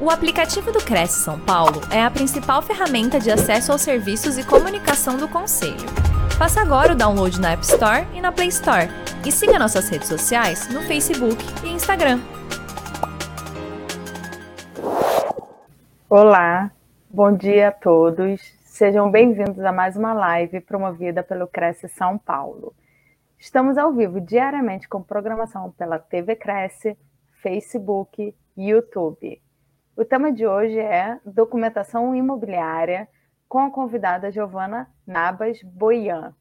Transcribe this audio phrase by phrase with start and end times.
[0.00, 4.46] O aplicativo do Cresce São Paulo é a principal ferramenta de acesso aos serviços e
[4.46, 5.88] comunicação do Conselho.
[6.38, 8.86] Faça agora o download na App Store e na Play Store.
[9.26, 12.20] E siga nossas redes sociais no Facebook e Instagram.
[16.08, 16.70] Olá,
[17.10, 18.40] bom dia a todos.
[18.64, 22.72] Sejam bem-vindos a mais uma live promovida pelo Cresce São Paulo.
[23.36, 26.96] Estamos ao vivo diariamente com programação pela TV Cresce,
[27.42, 29.42] Facebook e YouTube.
[29.98, 33.08] O tema de hoje é documentação imobiliária
[33.48, 36.36] com a convidada Giovana Nabas Boian.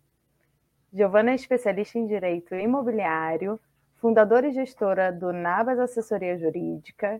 [0.93, 3.59] Giovana é especialista em direito imobiliário,
[3.95, 7.19] fundadora e gestora do Nabas Assessoria Jurídica,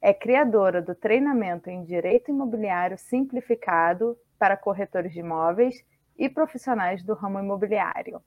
[0.00, 5.84] é criadora do treinamento em direito imobiliário simplificado para corretores de imóveis
[6.16, 8.22] e profissionais do ramo imobiliário.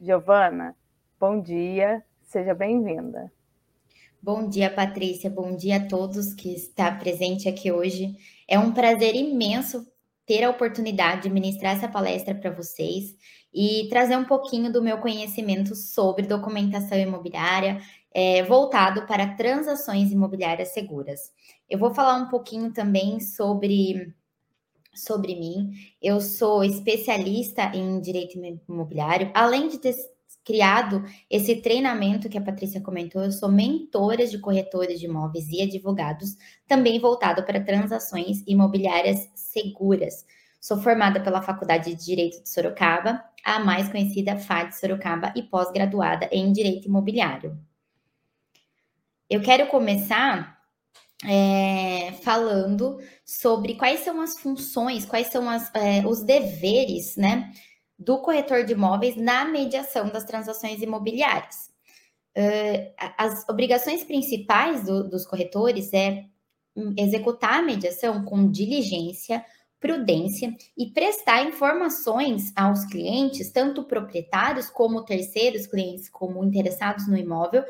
[0.00, 0.76] Giovana,
[1.18, 3.28] bom dia, seja bem-vinda.
[4.24, 5.28] Bom dia, Patrícia.
[5.28, 8.14] Bom dia a todos que está presente aqui hoje.
[8.46, 9.84] É um prazer imenso
[10.24, 13.16] ter a oportunidade de ministrar essa palestra para vocês
[13.52, 17.80] e trazer um pouquinho do meu conhecimento sobre documentação imobiliária
[18.14, 21.32] é, voltado para transações imobiliárias seguras.
[21.68, 24.14] Eu vou falar um pouquinho também sobre
[24.94, 25.72] sobre mim.
[26.00, 29.96] Eu sou especialista em direito imobiliário, além de ter
[30.44, 33.22] criado esse treinamento que a Patrícia comentou.
[33.22, 40.26] Eu sou mentora de corretores de imóveis e advogados, também voltado para transações imobiliárias seguras.
[40.60, 46.28] Sou formada pela Faculdade de Direito de Sorocaba, a mais conhecida FAD Sorocaba, e pós-graduada
[46.30, 47.58] em Direito Imobiliário.
[49.28, 50.62] Eu quero começar
[51.24, 57.50] é, falando sobre quais são as funções, quais são as, é, os deveres, né,
[58.02, 61.70] do corretor de imóveis na mediação das transações imobiliárias.
[62.36, 66.24] Uh, as obrigações principais do, dos corretores é
[66.96, 69.44] executar a mediação com diligência,
[69.78, 77.64] prudência e prestar informações aos clientes, tanto proprietários como terceiros clientes, como interessados no imóvel,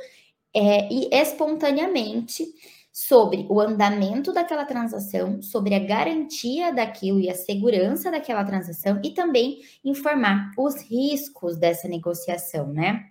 [0.54, 2.46] é, e espontaneamente
[2.92, 9.12] sobre o andamento daquela transação, sobre a garantia daquilo e a segurança daquela transação e
[9.12, 13.08] também informar os riscos dessa negociação, né?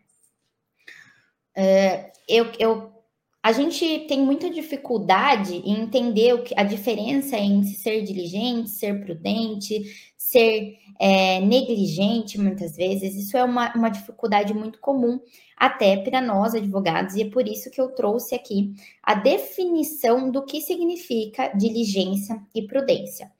[1.58, 3.00] Uh, eu, eu,
[3.44, 9.03] a gente tem muita dificuldade em entender o que, a diferença em ser diligente, ser
[9.03, 13.16] prudente, ser é, negligente, muitas vezes.
[13.16, 15.19] Isso é uma, uma dificuldade muito comum
[15.57, 20.44] até para nós advogados, e é por isso que eu trouxe aqui a definição do
[20.44, 23.31] que significa diligência e prudência.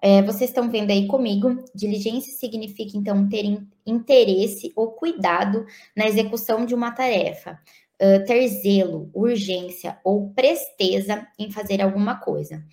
[0.00, 6.64] É, vocês estão vendo aí comigo, diligência significa então ter interesse ou cuidado na execução
[6.64, 7.58] de uma tarefa,
[8.26, 12.64] ter zelo, urgência ou presteza em fazer alguma coisa.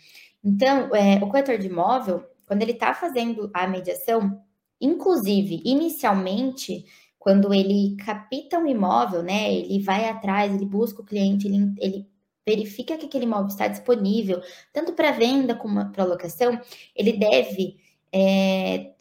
[0.44, 4.40] Então, é, o corretor de imóvel, quando ele está fazendo a mediação,
[4.80, 6.86] inclusive, inicialmente,
[7.18, 12.08] quando ele capta um imóvel, né, ele vai atrás, ele busca o cliente, ele, ele
[12.46, 14.40] verifica que aquele imóvel está disponível,
[14.72, 16.62] tanto para venda como para locação,
[16.96, 17.78] ele deve
[18.14, 18.92] é,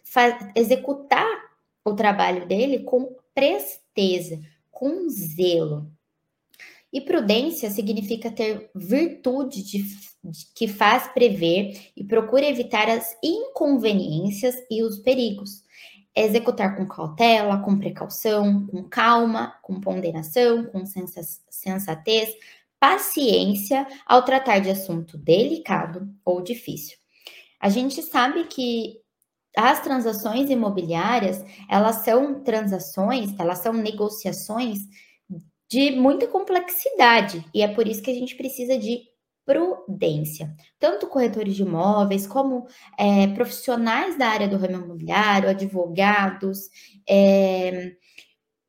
[0.56, 1.26] executar
[1.84, 4.40] o trabalho dele com presteza,
[4.70, 5.92] com zelo.
[6.94, 9.82] E prudência significa ter virtude de,
[10.22, 15.64] de, que faz prever e procura evitar as inconveniências e os perigos
[16.16, 22.32] executar com cautela, com precaução, com calma, com ponderação, com sensatez,
[22.78, 26.96] paciência ao tratar de assunto delicado ou difícil.
[27.58, 29.00] A gente sabe que
[29.56, 34.78] as transações imobiliárias, elas são transações, elas são negociações
[35.74, 39.00] de muita complexidade, e é por isso que a gente precisa de
[39.44, 40.54] prudência.
[40.78, 42.64] Tanto corretores de imóveis, como
[42.96, 46.70] é, profissionais da área do ramo imobiliário, advogados,
[47.08, 47.96] é,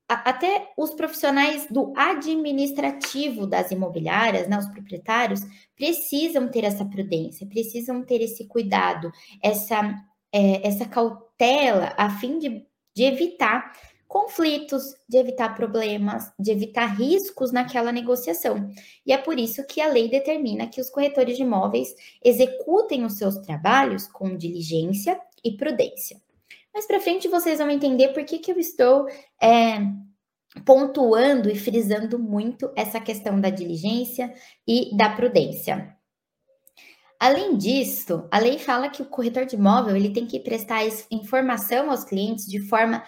[0.10, 5.42] até os profissionais do administrativo das imobiliárias, né, os proprietários,
[5.76, 9.12] precisam ter essa prudência, precisam ter esse cuidado,
[9.44, 9.96] essa,
[10.34, 12.66] é, essa cautela, a fim de,
[12.96, 13.72] de evitar
[14.16, 18.72] conflitos, de evitar problemas, de evitar riscos naquela negociação.
[19.06, 23.18] E é por isso que a lei determina que os corretores de imóveis executem os
[23.18, 26.22] seus trabalhos com diligência e prudência.
[26.74, 29.06] Mais para frente vocês vão entender por que, que eu estou
[29.44, 29.80] é,
[30.66, 34.34] pontuando e frisando muito essa questão da diligência
[34.66, 35.94] e da prudência.
[37.20, 41.92] Além disso, a lei fala que o corretor de imóvel ele tem que prestar informação
[41.92, 43.04] aos clientes de forma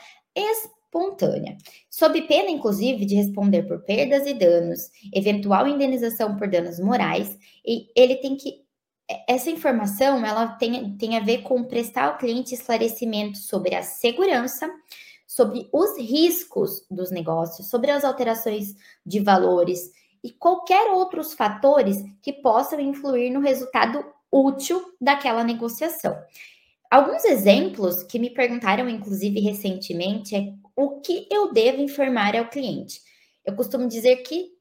[0.97, 1.57] espontânea,
[1.89, 7.87] sob pena, inclusive, de responder por perdas e danos, eventual indenização por danos morais, e
[7.95, 8.65] ele tem que
[9.25, 14.69] essa informação ela tem, tem a ver com prestar ao cliente esclarecimento sobre a segurança,
[15.25, 19.91] sobre os riscos dos negócios, sobre as alterações de valores
[20.21, 26.17] e qualquer outros fatores que possam influir no resultado útil daquela negociação.
[26.91, 33.01] Alguns exemplos que me perguntaram, inclusive recentemente, é o que eu devo informar ao cliente.
[33.43, 34.51] Eu costumo dizer que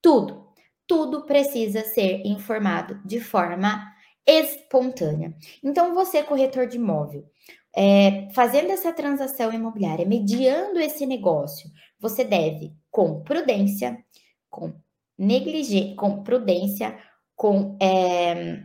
[0.00, 0.48] tudo,
[0.86, 3.84] tudo precisa ser informado de forma
[4.26, 5.36] espontânea.
[5.62, 7.30] Então, você, corretor de imóvel,
[7.76, 14.02] é, fazendo essa transação imobiliária, mediando esse negócio, você deve, com prudência,
[14.48, 14.72] com
[15.18, 16.98] negligência, com prudência,
[17.36, 18.64] com é,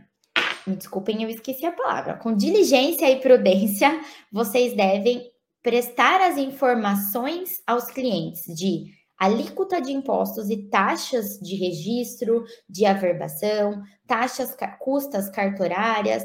[0.66, 2.14] me desculpem, eu esqueci a palavra.
[2.14, 4.00] Com diligência e prudência,
[4.32, 5.30] vocês devem
[5.64, 8.84] prestar as informações aos clientes de
[9.18, 16.22] alíquota de impostos e taxas de registro, de averbação, taxas, custas cartorárias,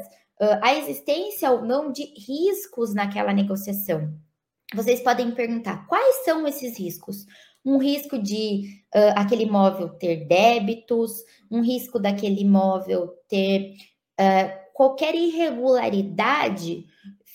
[0.62, 4.12] a existência ou não de riscos naquela negociação.
[4.74, 7.24] Vocês podem perguntar quais são esses riscos?
[7.64, 11.12] Um risco de uh, aquele imóvel ter débitos,
[11.50, 13.74] um risco daquele imóvel ter
[14.20, 16.86] uh, qualquer irregularidade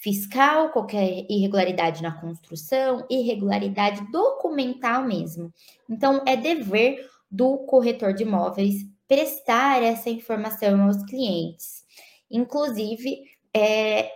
[0.06, 5.52] fiscal, qualquer irregularidade na construção, irregularidade documental mesmo.
[5.90, 11.84] Então, é dever do corretor de imóveis prestar essa informação aos clientes.
[12.30, 14.12] Inclusive, é,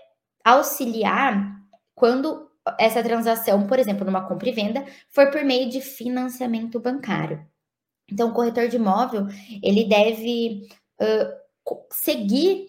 [0.46, 1.60] auxiliar
[1.96, 2.48] quando
[2.78, 7.44] essa transação, por exemplo, numa compra e venda, for por meio de financiamento bancário.
[8.12, 9.26] Então, o corretor de imóvel,
[9.64, 10.68] ele deve
[11.02, 12.69] uh, seguir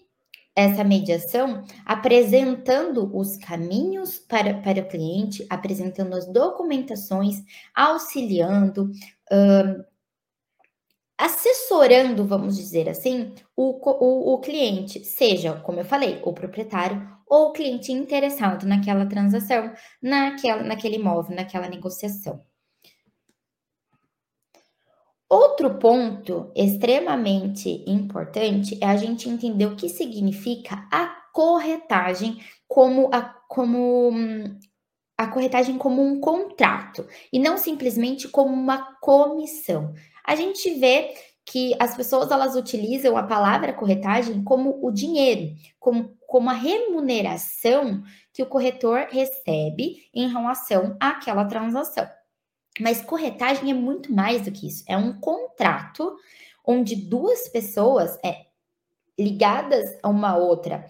[0.55, 7.43] essa mediação apresentando os caminhos para, para o cliente, apresentando as documentações,
[7.73, 8.91] auxiliando,
[9.31, 9.85] uh,
[11.17, 17.49] assessorando, vamos dizer assim, o, o, o cliente, seja, como eu falei, o proprietário ou
[17.49, 19.71] o cliente interessado naquela transação,
[20.01, 22.43] naquela, naquele imóvel, naquela negociação.
[25.31, 33.21] Outro ponto extremamente importante é a gente entender o que significa a corretagem como a,
[33.47, 34.11] como
[35.17, 39.93] a corretagem como um contrato e não simplesmente como uma comissão.
[40.25, 41.13] A gente vê
[41.45, 48.03] que as pessoas elas utilizam a palavra corretagem como o dinheiro, como, como a remuneração
[48.33, 52.05] que o corretor recebe em relação àquela transação.
[52.79, 54.83] Mas corretagem é muito mais do que isso.
[54.87, 56.15] É um contrato
[56.65, 58.45] onde duas pessoas é,
[59.19, 60.85] ligadas a uma outra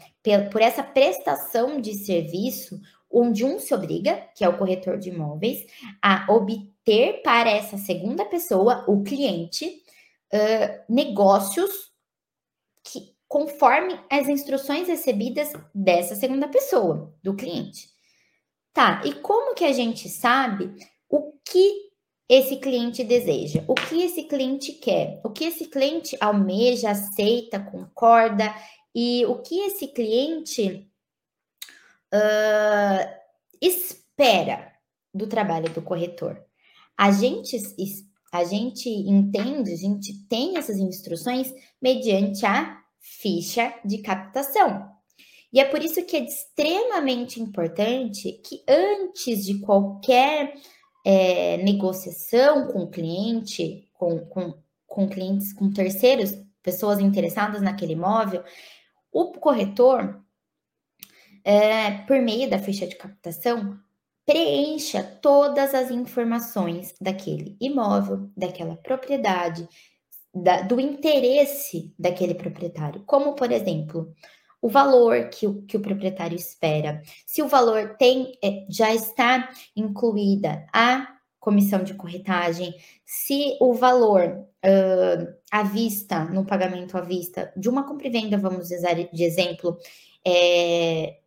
[0.51, 2.79] por essa prestação de serviço,
[3.09, 5.65] onde um se obriga, que é o corretor de imóveis,
[6.01, 9.83] a obter para essa segunda pessoa, o cliente,
[10.33, 11.91] uh, negócios
[12.83, 17.89] que conforme as instruções recebidas dessa segunda pessoa, do cliente.
[18.73, 20.73] Tá, e como que a gente sabe
[21.11, 21.91] o que
[22.27, 28.55] esse cliente deseja, o que esse cliente quer, o que esse cliente almeja, aceita, concorda
[28.95, 30.89] e o que esse cliente
[32.13, 33.21] uh,
[33.61, 34.71] espera
[35.13, 36.41] do trabalho do corretor.
[36.97, 37.57] A gente,
[38.31, 44.89] a gente entende, a gente tem essas instruções mediante a ficha de captação.
[45.51, 50.53] E é por isso que é extremamente importante que antes de qualquer
[51.05, 54.53] é, negociação com o cliente, com, com,
[54.85, 58.43] com clientes, com terceiros, pessoas interessadas naquele imóvel,
[59.11, 60.21] o corretor,
[61.43, 63.79] é, por meio da ficha de captação,
[64.25, 69.67] preencha todas as informações daquele imóvel, daquela propriedade,
[70.33, 74.13] da, do interesse daquele proprietário, como por exemplo,
[74.61, 79.49] o valor que o, que o proprietário espera, se o valor tem é, já está
[79.75, 81.07] incluída a
[81.39, 87.83] comissão de corretagem, se o valor uh, à vista, no pagamento à vista de uma
[87.83, 89.75] compra e venda, vamos usar de exemplo,
[90.25, 91.17] é,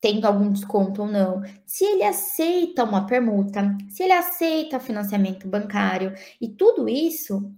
[0.00, 6.14] tendo algum desconto ou não, se ele aceita uma permuta, se ele aceita financiamento bancário,
[6.40, 7.52] e tudo isso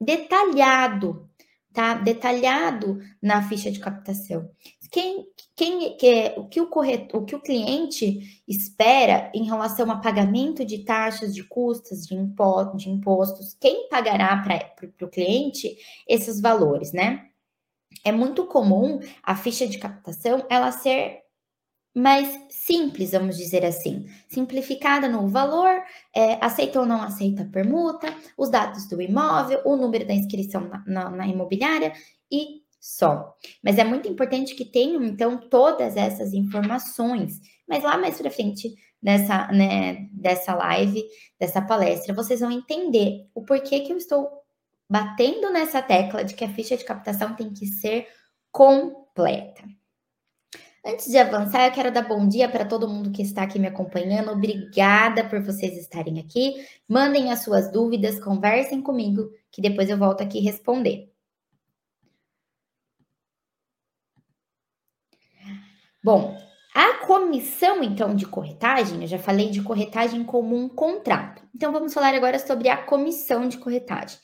[0.00, 1.28] detalhado
[1.72, 4.50] tá detalhado na ficha de captação.
[4.90, 5.26] Quem,
[5.56, 10.64] quem é, o que o corretor, o que o cliente espera em relação a pagamento
[10.66, 15.74] de taxas, de custas, de, impo, de impostos, quem pagará para o cliente
[16.06, 17.28] esses valores, né?
[18.04, 21.22] É muito comum a ficha de captação ela ser
[21.94, 25.82] mais simples, vamos dizer assim, simplificada no valor,
[26.14, 30.62] é, aceita ou não aceita a permuta, os dados do imóvel, o número da inscrição
[30.68, 31.92] na, na, na imobiliária
[32.30, 33.36] e só.
[33.62, 37.40] Mas é muito importante que tenham, então, todas essas informações.
[37.68, 41.04] Mas lá mais para frente dessa, né, dessa live,
[41.38, 44.28] dessa palestra, vocês vão entender o porquê que eu estou
[44.90, 48.08] batendo nessa tecla de que a ficha de captação tem que ser
[48.50, 49.62] completa.
[50.84, 53.68] Antes de avançar, eu quero dar bom dia para todo mundo que está aqui me
[53.68, 54.32] acompanhando.
[54.32, 56.54] Obrigada por vocês estarem aqui.
[56.88, 61.08] Mandem as suas dúvidas, conversem comigo, que depois eu volto aqui responder.
[66.02, 66.36] Bom,
[66.74, 71.42] a comissão, então, de corretagem, eu já falei de corretagem como um contrato.
[71.54, 74.18] Então, vamos falar agora sobre a comissão de corretagem.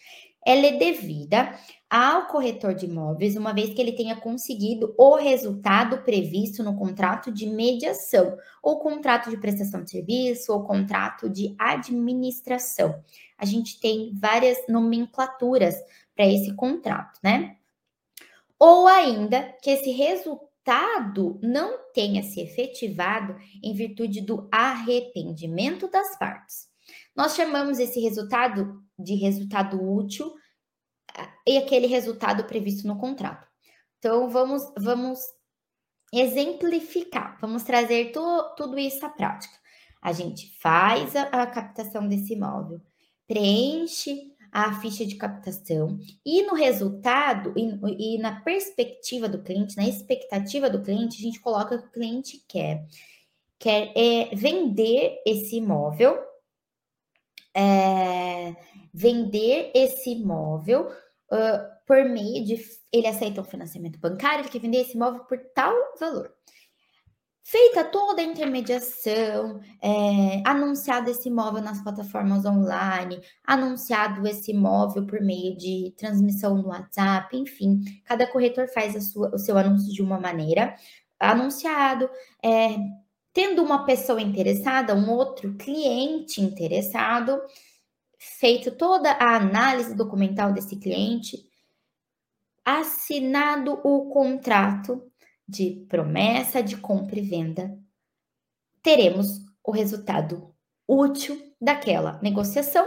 [0.48, 1.54] Ela é devida
[1.90, 7.30] ao corretor de imóveis, uma vez que ele tenha conseguido o resultado previsto no contrato
[7.30, 13.04] de mediação, ou contrato de prestação de serviço, ou contrato de administração.
[13.36, 15.74] A gente tem várias nomenclaturas
[16.16, 17.56] para esse contrato, né?
[18.58, 26.68] Ou ainda que esse resultado não tenha se efetivado em virtude do arrependimento das partes.
[27.14, 30.37] Nós chamamos esse resultado de resultado útil
[31.46, 33.46] e aquele resultado previsto no contrato.
[33.98, 35.20] Então, vamos, vamos
[36.12, 39.54] exemplificar, vamos trazer tu, tudo isso à prática.
[40.00, 42.80] A gente faz a, a captação desse imóvel,
[43.26, 49.86] preenche a ficha de captação e no resultado e, e, na perspectiva do cliente, na
[49.86, 52.86] expectativa do cliente, a gente coloca que o cliente quer,
[53.58, 56.18] quer é, vender esse imóvel,
[57.54, 58.56] é,
[58.92, 60.90] vender esse imóvel
[61.32, 62.58] uh, por meio de
[62.92, 66.32] ele aceita um financiamento bancário, ele quer vender esse imóvel por tal valor.
[67.50, 75.18] Feita toda a intermediação, é, anunciado esse imóvel nas plataformas online, anunciado esse imóvel por
[75.22, 80.20] meio de transmissão no WhatsApp, enfim, cada corretor faz sua, o seu anúncio de uma
[80.20, 80.76] maneira,
[81.18, 82.10] anunciado,
[82.44, 82.76] é,
[83.32, 87.40] tendo uma pessoa interessada, um outro cliente interessado,
[88.18, 91.38] feito toda a análise documental desse cliente,
[92.64, 95.02] assinado o contrato
[95.46, 97.78] de promessa de compra e venda,
[98.82, 100.54] teremos o resultado
[100.86, 102.86] útil daquela negociação,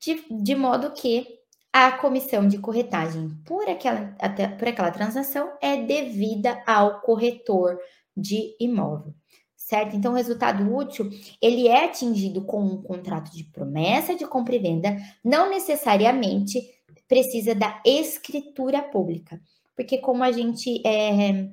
[0.00, 1.26] de, de modo que
[1.72, 7.78] a comissão de corretagem por aquela, até, por aquela transação é devida ao corretor
[8.16, 9.14] de imóvel,
[9.66, 9.96] certo?
[9.96, 11.10] Então, o resultado útil,
[11.42, 16.62] ele é atingido com um contrato de promessa de compra e venda, não necessariamente
[17.08, 19.40] precisa da escritura pública,
[19.74, 21.48] porque como a gente é,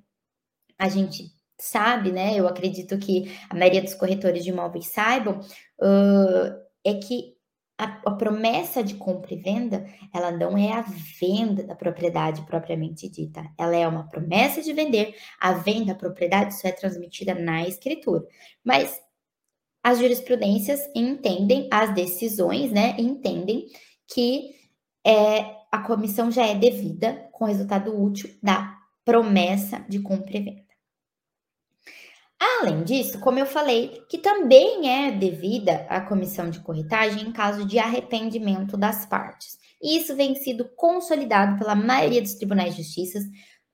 [0.77, 2.39] a gente sabe, né?
[2.39, 7.33] Eu acredito que a maioria dos corretores de imóveis saibam, uh, é que
[7.77, 10.85] a, a, promessa de compra e venda, ela não é a
[11.19, 13.43] venda da propriedade propriamente dita.
[13.57, 15.15] Ela é uma promessa de vender.
[15.39, 18.25] A venda da propriedade só é transmitida na escritura.
[18.63, 19.01] Mas
[19.83, 22.95] as jurisprudências entendem, as decisões, né?
[22.97, 23.67] Entendem
[24.07, 24.51] que
[25.05, 30.62] é, a comissão já é devida com resultado útil da promessa de compra e venda.
[32.43, 37.65] Além disso, como eu falei, que também é devida à comissão de corretagem em caso
[37.65, 39.57] de arrependimento das partes.
[39.81, 43.19] E isso vem sido consolidado pela maioria dos tribunais de justiça,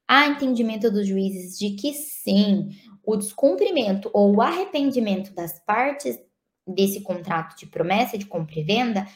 [0.07, 2.69] há entendimento dos juízes de que sim,
[3.03, 6.19] o descumprimento ou o arrependimento das partes
[6.67, 9.07] desse contrato de promessa de compra e venda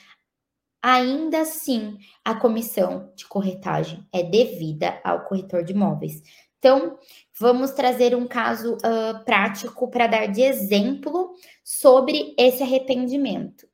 [0.82, 6.24] ainda assim a comissão de corretagem é devida ao corretor de imóveis.
[6.64, 6.98] Então,
[7.38, 13.68] vamos trazer um caso uh, prático para dar de exemplo sobre esse arrependimento.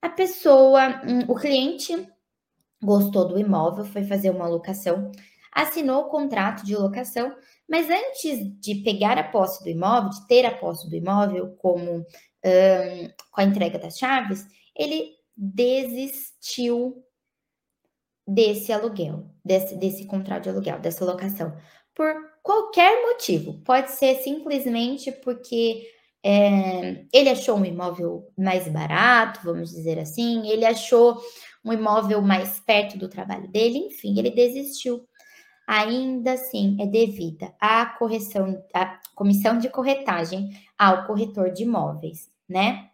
[0.00, 2.08] A pessoa, um, o cliente
[2.82, 5.12] gostou do imóvel, foi fazer uma locação,
[5.52, 7.36] assinou o contrato de locação,
[7.68, 11.98] mas antes de pegar a posse do imóvel, de ter a posse do imóvel, como
[11.98, 12.04] um,
[13.30, 17.04] com a entrega das chaves, ele desistiu
[18.26, 21.56] desse aluguel, desse, desse contrato de aluguel, dessa locação,
[21.96, 23.54] por qualquer motivo.
[23.64, 25.82] Pode ser simplesmente porque
[26.22, 31.18] é, ele achou um imóvel mais barato, vamos dizer assim, ele achou
[31.64, 35.08] um imóvel mais perto do trabalho dele, enfim, ele desistiu.
[35.66, 42.90] Ainda assim, é devida à correção, à comissão de corretagem ao corretor de imóveis, né?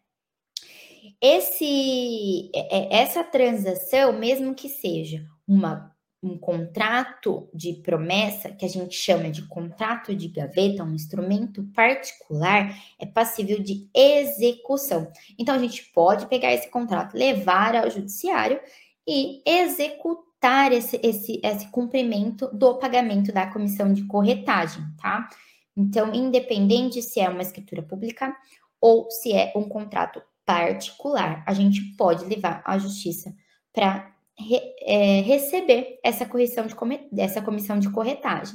[1.22, 5.91] esse, é, é, essa transação, mesmo que seja uma,
[6.22, 12.78] um contrato de promessa, que a gente chama de contrato de gaveta, um instrumento particular,
[12.98, 15.10] é passível de execução.
[15.36, 18.60] Então, a gente pode pegar esse contrato, levar ao judiciário
[19.06, 25.28] e executar esse, esse, esse cumprimento do pagamento da comissão de corretagem, tá?
[25.76, 28.32] Então, independente se é uma escritura pública
[28.80, 33.34] ou se é um contrato particular, a gente pode levar à justiça
[33.72, 38.54] para re, é, receber essa correção de comissão de corretagem.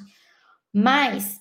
[0.74, 1.40] Mas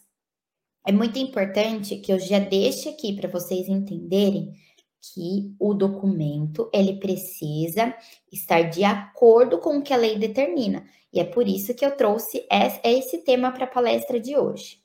[0.87, 4.53] é muito importante que eu já deixe aqui para vocês entenderem
[5.01, 7.95] que o documento ele precisa
[8.33, 10.87] estar de acordo com o que a lei determina.
[11.13, 12.47] E é por isso que eu trouxe
[12.85, 14.81] esse tema para a palestra de hoje.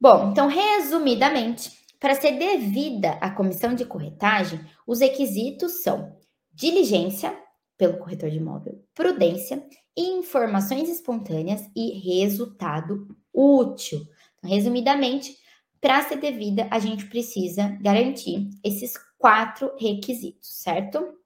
[0.00, 6.16] Bom, então, resumidamente, para ser devida à comissão de corretagem, os requisitos são
[6.58, 7.40] diligência
[7.76, 9.64] pelo corretor de imóvel, prudência,
[9.96, 14.00] informações espontâneas e resultado útil.
[14.36, 15.36] Então, resumidamente,
[15.80, 21.16] para ser devida, a gente precisa garantir esses quatro requisitos, certo?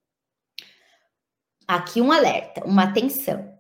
[1.67, 3.57] Aqui um alerta, uma atenção.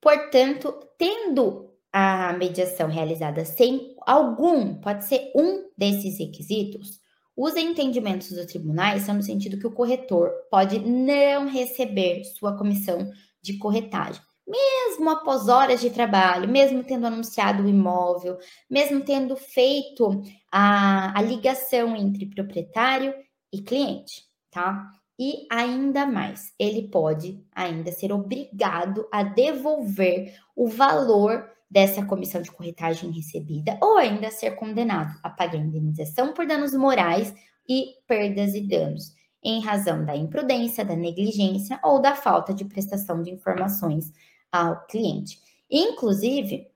[0.00, 7.00] Portanto, tendo a mediação realizada sem algum, pode ser um desses requisitos,
[7.40, 13.12] os entendimentos dos tribunais são no sentido que o corretor pode não receber sua comissão
[13.40, 20.20] de corretagem, mesmo após horas de trabalho, mesmo tendo anunciado o imóvel, mesmo tendo feito
[20.50, 23.14] a, a ligação entre proprietário
[23.52, 24.90] e cliente, tá?
[25.16, 32.50] E ainda mais, ele pode ainda ser obrigado a devolver o valor dessa comissão de
[32.50, 37.34] corretagem recebida ou ainda ser condenado a pagar indenização por danos morais
[37.68, 43.22] e perdas e danos, em razão da imprudência, da negligência ou da falta de prestação
[43.22, 44.10] de informações
[44.50, 45.38] ao cliente.
[45.70, 46.66] Inclusive,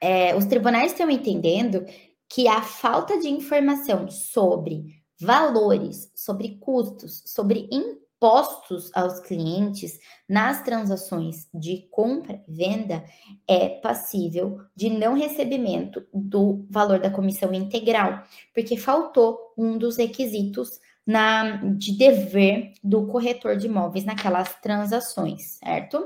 [0.00, 1.84] é, os tribunais estão entendendo
[2.28, 10.60] que a falta de informação sobre valores, sobre custos, sobre impostos, postos aos clientes nas
[10.64, 13.04] transações de compra e venda
[13.46, 20.80] é passível de não recebimento do valor da comissão integral, porque faltou um dos requisitos
[21.06, 26.04] na, de dever do corretor de imóveis naquelas transações, certo?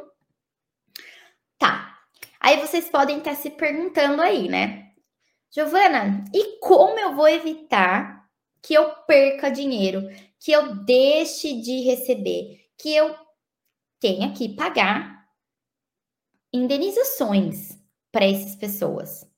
[1.59, 2.01] Tá.
[2.39, 4.91] Aí vocês podem estar se perguntando aí, né?
[5.51, 8.29] Giovana, e como eu vou evitar
[8.63, 10.07] que eu perca dinheiro
[10.41, 13.15] que eu deixe de receber, que eu
[14.01, 15.27] tenha que pagar
[16.53, 17.79] indenizações
[18.11, 19.29] para essas pessoas,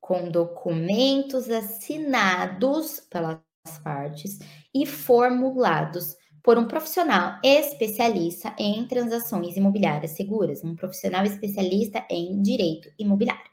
[0.00, 3.40] com documentos assinados pelas
[3.82, 4.38] partes
[4.74, 12.90] e formulados por um profissional especialista em transações imobiliárias seguras, um profissional especialista em direito
[12.98, 13.50] imobiliário,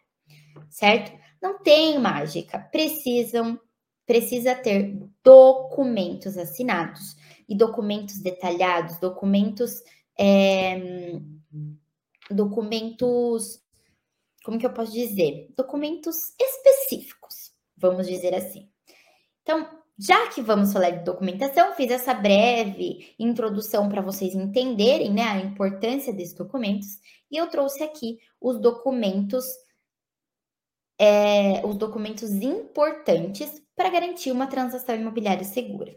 [0.69, 1.11] certo?
[1.41, 3.59] Não tem mágica, precisam
[4.09, 7.15] precisa ter documentos assinados
[7.47, 9.83] e documentos detalhados, documentos.
[10.17, 10.81] É,
[12.31, 13.61] documentos.
[14.43, 15.53] Como que eu posso dizer?
[15.55, 18.67] Documentos específicos, vamos dizer assim.
[19.43, 25.21] Então, já que vamos falar de documentação, fiz essa breve introdução para vocês entenderem né,
[25.21, 26.97] a importância desses documentos
[27.29, 29.45] e eu trouxe aqui os documentos,
[30.99, 35.95] é, os documentos importantes para garantir uma transação imobiliária segura.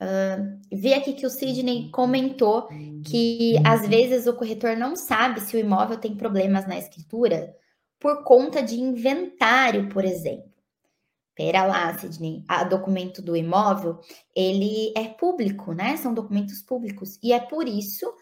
[0.00, 2.68] Uh, vi aqui que o Sidney comentou
[3.06, 7.54] que às vezes o corretor não sabe se o imóvel tem problemas na escritura
[7.98, 10.52] por conta de inventário, por exemplo.
[11.34, 13.98] Pera lá, Sidney, o documento do imóvel,
[14.36, 15.96] ele é público, né?
[15.96, 17.18] São documentos públicos.
[17.22, 18.12] E é por isso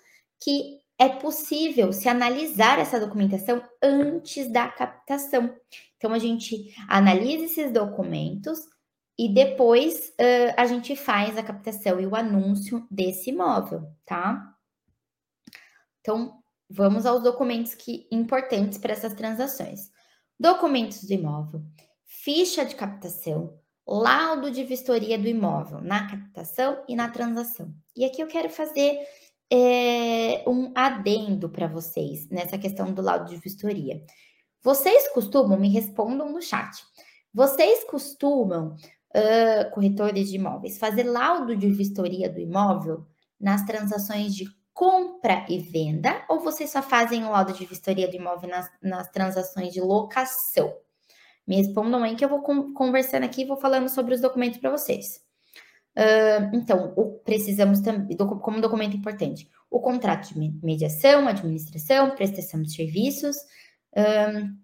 [0.40, 5.52] que é possível se analisar essa documentação antes da captação.
[5.96, 8.60] Então, a gente analisa esses documentos
[9.18, 14.54] e depois uh, a gente faz a captação e o anúncio desse imóvel, tá?
[16.00, 19.90] Então, vamos aos documentos que importantes para essas transações.
[20.38, 21.62] Documentos do imóvel,
[22.04, 27.74] ficha de captação, laudo de vistoria do imóvel na captação e na transação.
[27.96, 29.00] E aqui eu quero fazer
[29.54, 34.02] é, um adendo para vocês nessa questão do laudo de vistoria.
[34.62, 36.82] Vocês costumam, me respondam no chat,
[37.34, 38.76] vocês costumam,
[39.14, 43.06] uh, corretores de imóveis, fazer laudo de vistoria do imóvel
[43.38, 48.16] nas transações de compra e venda ou vocês só fazem o laudo de vistoria do
[48.16, 50.74] imóvel nas, nas transações de locação?
[51.46, 54.70] Me respondam aí que eu vou conversando aqui e vou falando sobre os documentos para
[54.70, 55.20] vocês.
[55.96, 62.74] Uh, então, o, precisamos também, como documento importante, o contrato de mediação, administração, prestação de
[62.74, 63.36] serviços,
[63.96, 64.56] um,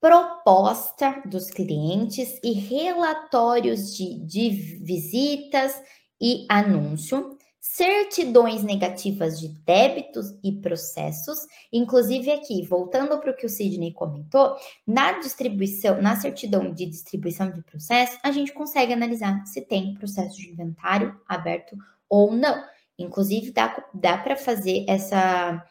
[0.00, 4.50] proposta dos clientes e relatórios de, de
[4.82, 5.80] visitas
[6.20, 7.35] e anúncio,
[7.68, 11.40] certidões negativas de débitos e processos.
[11.72, 17.50] Inclusive, aqui, voltando para o que o Sidney comentou, na distribuição, na certidão de distribuição
[17.50, 21.76] de processo, a gente consegue analisar se tem processo de inventário aberto
[22.08, 22.62] ou não.
[22.98, 25.62] Inclusive, dá, dá para fazer essa,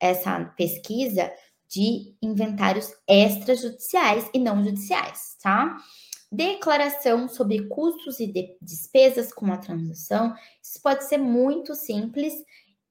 [0.00, 1.32] essa pesquisa
[1.68, 5.76] de inventários extrajudiciais e não judiciais, tá?
[6.34, 10.34] Declaração sobre custos e de despesas com a transação.
[10.62, 12.34] Isso pode ser muito simples,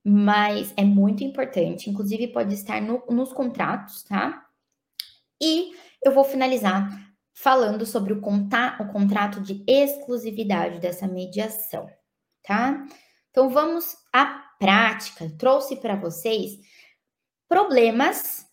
[0.04, 1.90] mas é muito importante.
[1.90, 4.46] Inclusive, pode estar no, nos contratos, tá?
[5.42, 6.90] E eu vou finalizar
[7.34, 11.90] falando sobre o, conta, o contrato de exclusividade dessa mediação,
[12.44, 12.86] tá?
[13.30, 14.26] Então, vamos à
[14.60, 15.30] prática.
[15.38, 16.60] trouxe para vocês
[17.50, 18.46] problemas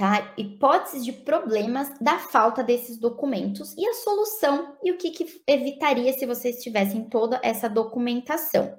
[0.00, 0.32] tá?
[0.38, 6.10] Hipóteses de problemas da falta desses documentos e a solução e o que, que evitaria
[6.14, 8.78] se vocês tivessem toda essa documentação.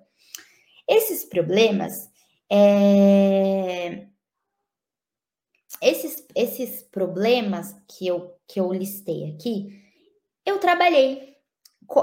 [0.90, 2.10] Esses problemas,
[2.52, 4.08] é...
[5.80, 9.80] esses, esses problemas que eu, que eu listei aqui,
[10.44, 11.36] eu trabalhei,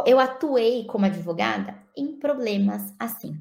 [0.07, 3.37] eu atuei como advogada em problemas assim.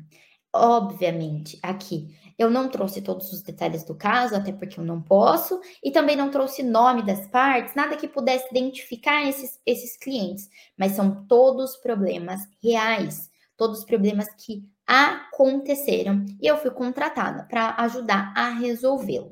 [0.52, 5.60] Obviamente, aqui eu não trouxe todos os detalhes do caso, até porque eu não posso,
[5.84, 10.48] e também não trouxe nome das partes, nada que pudesse identificar esses, esses clientes,
[10.78, 18.34] mas são todos problemas reais, todos problemas que aconteceram e eu fui contratada para ajudar
[18.38, 19.32] a resolvê-los,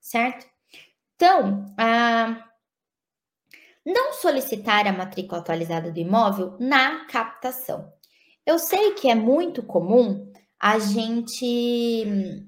[0.00, 0.46] certo?
[1.16, 1.74] Então,
[3.84, 7.92] não solicitar a matrícula atualizada do imóvel na captação.
[8.46, 10.32] Eu sei que é muito comum
[10.64, 12.42] a gente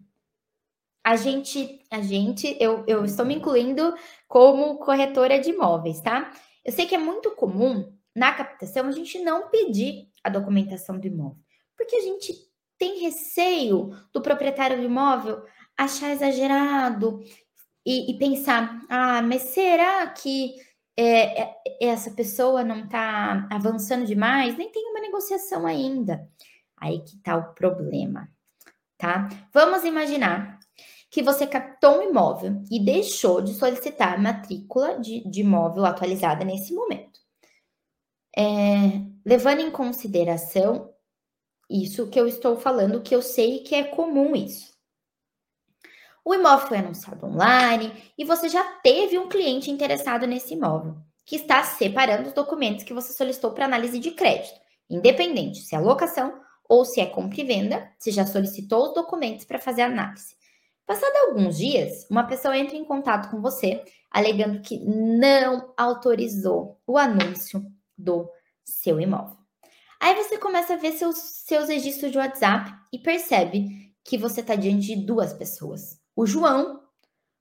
[1.04, 3.94] a gente, a gente, eu, eu estou me incluindo
[4.26, 6.32] como corretora de imóveis, tá?
[6.64, 11.06] Eu sei que é muito comum na captação a gente não pedir a documentação do
[11.06, 11.36] imóvel,
[11.76, 12.32] porque a gente
[12.78, 15.44] tem receio do proprietário do imóvel
[15.76, 17.20] achar exagerado
[17.84, 20.54] e, e pensar, ah, mas será que
[20.96, 24.56] é, é, essa pessoa não está avançando demais?
[24.56, 26.26] Nem tem uma negociação ainda.
[26.76, 28.28] Aí que tá o problema,
[28.98, 29.28] tá?
[29.52, 30.58] Vamos imaginar
[31.10, 36.44] que você captou um imóvel e deixou de solicitar a matrícula de, de imóvel atualizada
[36.44, 37.20] nesse momento.
[38.36, 40.92] É, levando em consideração
[41.70, 44.76] isso que eu estou falando, que eu sei que é comum isso.
[46.24, 51.36] O imóvel foi anunciado online e você já teve um cliente interessado nesse imóvel, que
[51.36, 54.60] está separando os documentos que você solicitou para análise de crédito,
[54.90, 59.44] independente se é locação ou se é compra e venda, você já solicitou os documentos
[59.44, 60.34] para fazer a análise.
[60.86, 66.96] Passado alguns dias, uma pessoa entra em contato com você, alegando que não autorizou o
[66.96, 67.64] anúncio
[67.98, 68.30] do
[68.64, 69.36] seu imóvel.
[70.00, 74.54] Aí você começa a ver seus, seus registros de WhatsApp e percebe que você está
[74.54, 76.80] diante de duas pessoas: o João,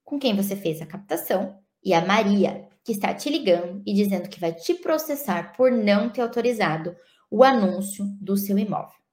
[0.04, 4.28] com quem você fez a captação, e a Maria, que está te ligando e dizendo
[4.28, 6.96] que vai te processar por não ter autorizado
[7.30, 9.05] o anúncio do seu imóvel.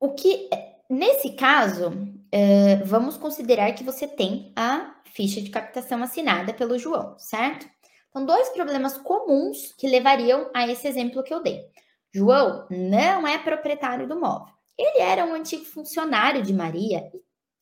[0.00, 0.48] O que,
[0.88, 1.92] nesse caso,
[2.30, 7.66] é, vamos considerar que você tem a ficha de captação assinada pelo João, certo?
[8.08, 11.64] Então, dois problemas comuns que levariam a esse exemplo que eu dei.
[12.12, 14.54] João não é proprietário do móvel.
[14.78, 17.10] Ele era um antigo funcionário de Maria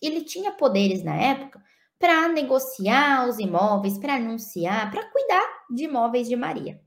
[0.01, 1.63] e ele tinha poderes na época
[1.99, 6.81] para negociar os imóveis, para anunciar, para cuidar de imóveis de Maria.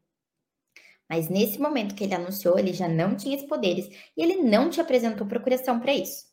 [1.10, 4.70] Mas nesse momento que ele anunciou, ele já não tinha esses poderes e ele não
[4.70, 6.30] te apresentou procuração para isso.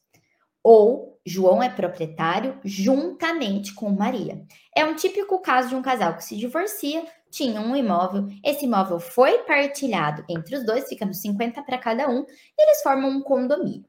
[0.63, 4.45] Ou João é proprietário juntamente com Maria.
[4.77, 9.01] É um típico caso de um casal que se divorcia, tinha um imóvel, esse imóvel
[9.01, 13.21] foi partilhado entre os dois, fica nos 50 para cada um, e eles formam um
[13.21, 13.85] condomínio,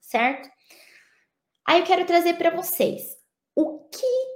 [0.00, 0.48] certo?
[1.66, 3.16] Aí eu quero trazer para vocês
[3.54, 4.29] o que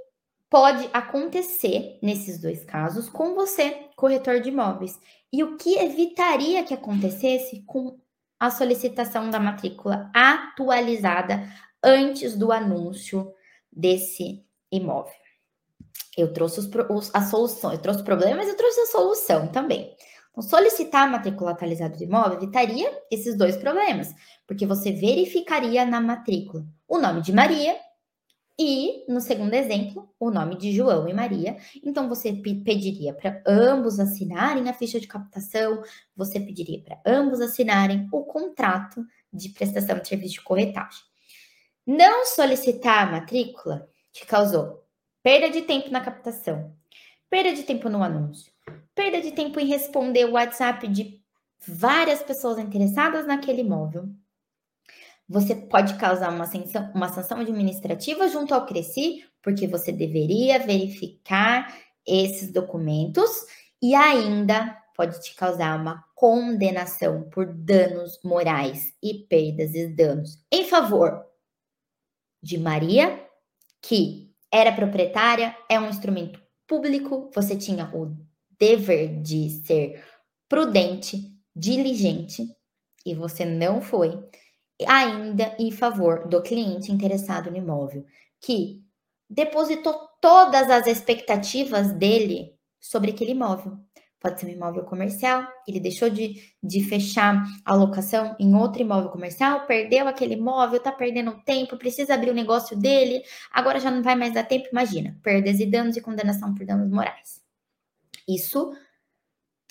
[0.55, 4.97] pode acontecer nesses dois casos com você, corretor de imóveis,
[5.29, 7.99] e o que evitaria que acontecesse com
[8.39, 11.45] a solicitação da matrícula atualizada
[11.83, 13.33] antes do anúncio
[13.69, 15.11] desse imóvel.
[16.17, 19.49] Eu trouxe os, os, a solução, eu trouxe o problema, mas eu trouxe a solução
[19.49, 19.93] também.
[20.31, 24.15] Então, solicitar a matrícula atualizada do imóvel evitaria esses dois problemas,
[24.47, 27.75] porque você verificaria na matrícula o nome de Maria
[28.57, 31.57] e, no segundo exemplo, o nome de João e Maria.
[31.83, 35.83] Então, você pediria para ambos assinarem a ficha de captação,
[36.15, 41.01] você pediria para ambos assinarem o contrato de prestação de serviço de corretagem.
[41.85, 44.85] Não solicitar a matrícula te causou
[45.21, 46.73] perda de tempo na captação,
[47.29, 48.53] perda de tempo no anúncio,
[48.93, 51.19] perda de tempo em responder o WhatsApp de
[51.67, 54.07] várias pessoas interessadas naquele imóvel,
[55.27, 61.75] você pode causar uma sanção, uma sanção administrativa junto ao Cresci, porque você deveria verificar
[62.05, 63.29] esses documentos
[63.81, 70.63] e ainda pode te causar uma condenação por danos morais e perdas e danos em
[70.65, 71.25] favor
[72.41, 73.21] de Maria,
[73.81, 78.15] que era proprietária, é um instrumento público, você tinha o
[78.57, 80.03] dever de ser
[80.47, 82.47] prudente, diligente
[83.05, 84.17] e você não foi
[84.87, 88.05] ainda em favor do cliente interessado no imóvel,
[88.41, 88.83] que
[89.29, 93.77] depositou todas as expectativas dele sobre aquele imóvel.
[94.19, 99.11] Pode ser um imóvel comercial, ele deixou de, de fechar a locação em outro imóvel
[99.11, 104.01] comercial, perdeu aquele imóvel, tá perdendo tempo, precisa abrir o negócio dele, agora já não
[104.01, 104.67] vai mais dar tempo.
[104.71, 107.43] Imagina, perdas e danos e condenação por danos morais.
[108.27, 108.71] Isso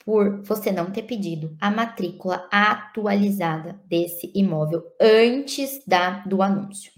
[0.05, 6.93] por você não ter pedido a matrícula atualizada desse imóvel antes da do anúncio.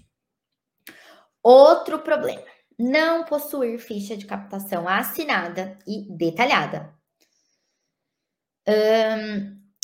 [1.41, 2.43] Outro problema:
[2.77, 6.93] não possuir ficha de captação assinada e detalhada.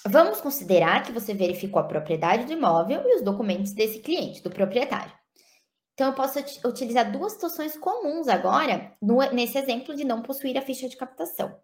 [0.05, 4.51] vamos considerar que você verificou a propriedade do imóvel e os documentos desse cliente, do
[4.51, 5.13] proprietário.
[5.93, 10.62] Então, eu posso utilizar duas situações comuns agora no, nesse exemplo de não possuir a
[10.62, 11.55] ficha de captação.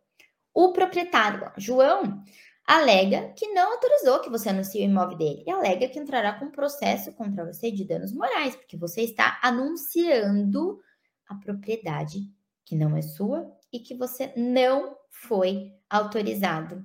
[0.60, 2.22] O proprietário, João,
[2.68, 6.52] alega que não autorizou que você anuncie o imóvel dele e alega que entrará com
[6.52, 10.82] processo contra você de danos morais, porque você está anunciando
[11.30, 12.30] a propriedade
[12.66, 16.84] que não é sua e que você não foi autorizado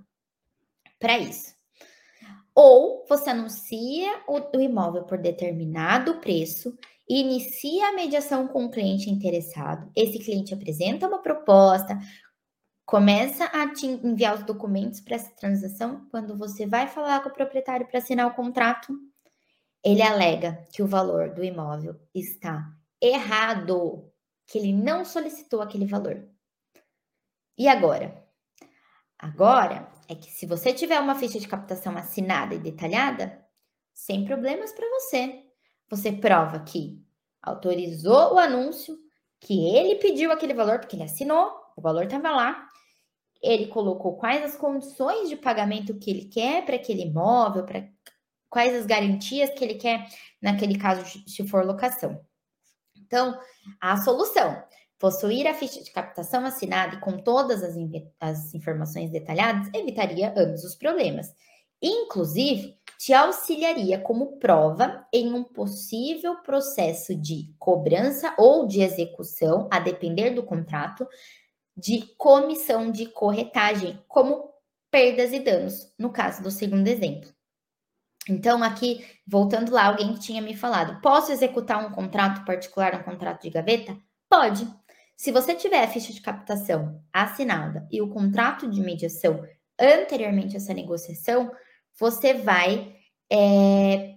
[1.01, 1.53] para isso.
[2.55, 9.11] Ou você anuncia o, o, imóvel por determinado preço, inicia a mediação com o cliente
[9.11, 9.91] interessado.
[9.97, 11.99] Esse cliente apresenta uma proposta,
[12.85, 17.33] começa a te enviar os documentos para essa transação, quando você vai falar com o
[17.33, 18.93] proprietário para assinar o contrato,
[19.83, 22.71] ele alega que o valor do imóvel está
[23.01, 24.11] errado,
[24.47, 26.27] que ele não solicitou aquele valor.
[27.57, 28.23] E agora?
[29.19, 33.45] Agora é que se você tiver uma ficha de captação assinada e detalhada,
[33.95, 35.45] sem problemas para você.
[35.89, 37.01] Você prova que
[37.41, 38.99] autorizou o anúncio,
[39.41, 42.69] que ele pediu aquele valor porque ele assinou, o valor estava lá,
[43.43, 47.87] ele colocou quais as condições de pagamento que ele quer para aquele imóvel, para
[48.49, 50.07] quais as garantias que ele quer
[50.41, 52.21] naquele caso se for locação.
[52.97, 53.39] Então,
[53.81, 54.63] a solução,
[54.99, 57.75] possuir a ficha de captação assinada e com todas as,
[58.19, 61.35] as informações detalhadas, evitaria ambos os problemas.
[61.83, 69.79] Inclusive, te auxiliaria como prova em um possível processo de cobrança ou de execução, a
[69.79, 71.07] depender do contrato,
[71.77, 74.51] de comissão de corretagem, como
[74.91, 77.33] perdas e danos, no caso do segundo exemplo.
[78.29, 83.43] Então, aqui, voltando lá, alguém tinha me falado: posso executar um contrato particular, um contrato
[83.43, 83.97] de gaveta?
[84.29, 84.67] Pode.
[85.17, 89.47] Se você tiver a ficha de captação assinada e o contrato de mediação
[89.79, 91.53] anteriormente a essa negociação,
[91.99, 92.97] você vai
[93.31, 94.15] é,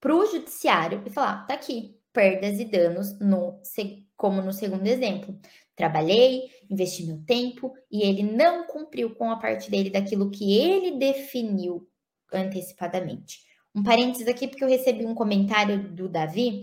[0.00, 3.60] para o judiciário e falar: tá aqui, perdas e danos, no,
[4.16, 5.38] como no segundo exemplo.
[5.76, 10.98] Trabalhei, investi meu tempo e ele não cumpriu com a parte dele daquilo que ele
[10.98, 11.86] definiu
[12.32, 13.40] antecipadamente.
[13.74, 16.62] Um parênteses aqui, porque eu recebi um comentário do Davi.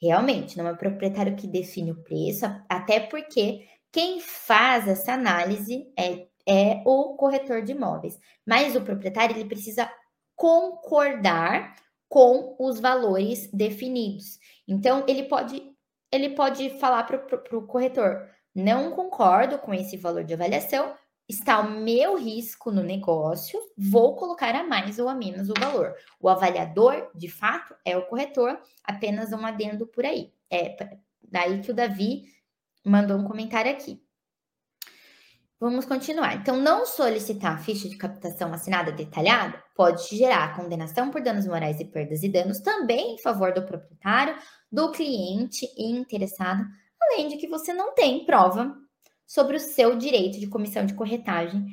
[0.00, 5.90] Realmente, não é o proprietário que define o preço, até porque quem faz essa análise
[5.98, 8.18] é, é o corretor de imóveis.
[8.46, 9.90] Mas o proprietário ele precisa
[10.36, 11.74] concordar
[12.08, 14.38] com os valores definidos.
[14.66, 15.62] Então, ele pode,
[16.12, 20.94] ele pode falar para o corretor: não concordo com esse valor de avaliação,
[21.28, 25.94] está o meu risco no negócio, vou colocar a mais ou a menos o valor.
[26.18, 30.32] O avaliador, de fato, é o corretor, apenas um adendo por aí.
[30.50, 30.76] É
[31.22, 32.24] daí que o Davi
[32.84, 34.02] mandou um comentário aqui.
[35.60, 36.36] Vamos continuar.
[36.36, 41.84] Então, não solicitar ficha de captação assinada detalhada pode gerar condenação por danos morais e
[41.84, 44.34] perdas e danos também em favor do proprietário,
[44.72, 46.64] do cliente e interessado
[47.02, 48.76] além de que você não tem prova
[49.26, 51.66] sobre o seu direito de comissão de corretagem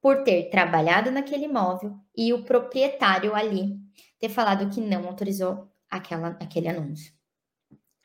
[0.00, 3.76] por ter trabalhado naquele imóvel e o proprietário ali
[4.18, 7.12] ter falado que não autorizou aquela, aquele anúncio.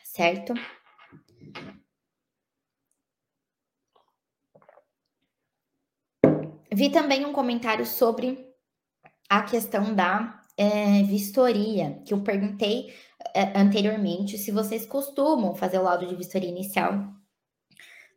[0.04, 0.54] Certo?
[6.74, 8.50] Vi também um comentário sobre
[9.30, 12.93] a questão da é, vistoria, que eu perguntei
[13.34, 17.04] é, anteriormente se vocês costumam fazer o laudo de vistoria inicial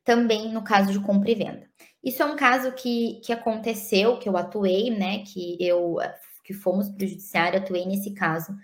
[0.05, 1.67] também no caso de compra e venda.
[2.03, 5.25] Isso é um caso que, que aconteceu, que eu atuei, né?
[5.25, 5.97] Que eu
[6.45, 8.55] que fomos para o judiciário, atuei nesse caso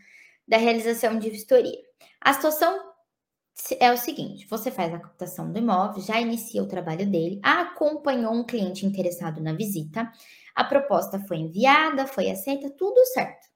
[0.47, 1.79] da realização de vistoria.
[2.21, 2.79] A situação
[3.79, 8.35] é o seguinte: você faz a captação do imóvel, já inicia o trabalho dele, acompanhou
[8.35, 10.13] um cliente interessado na visita,
[10.55, 13.50] a proposta foi enviada, foi aceita, tudo certo.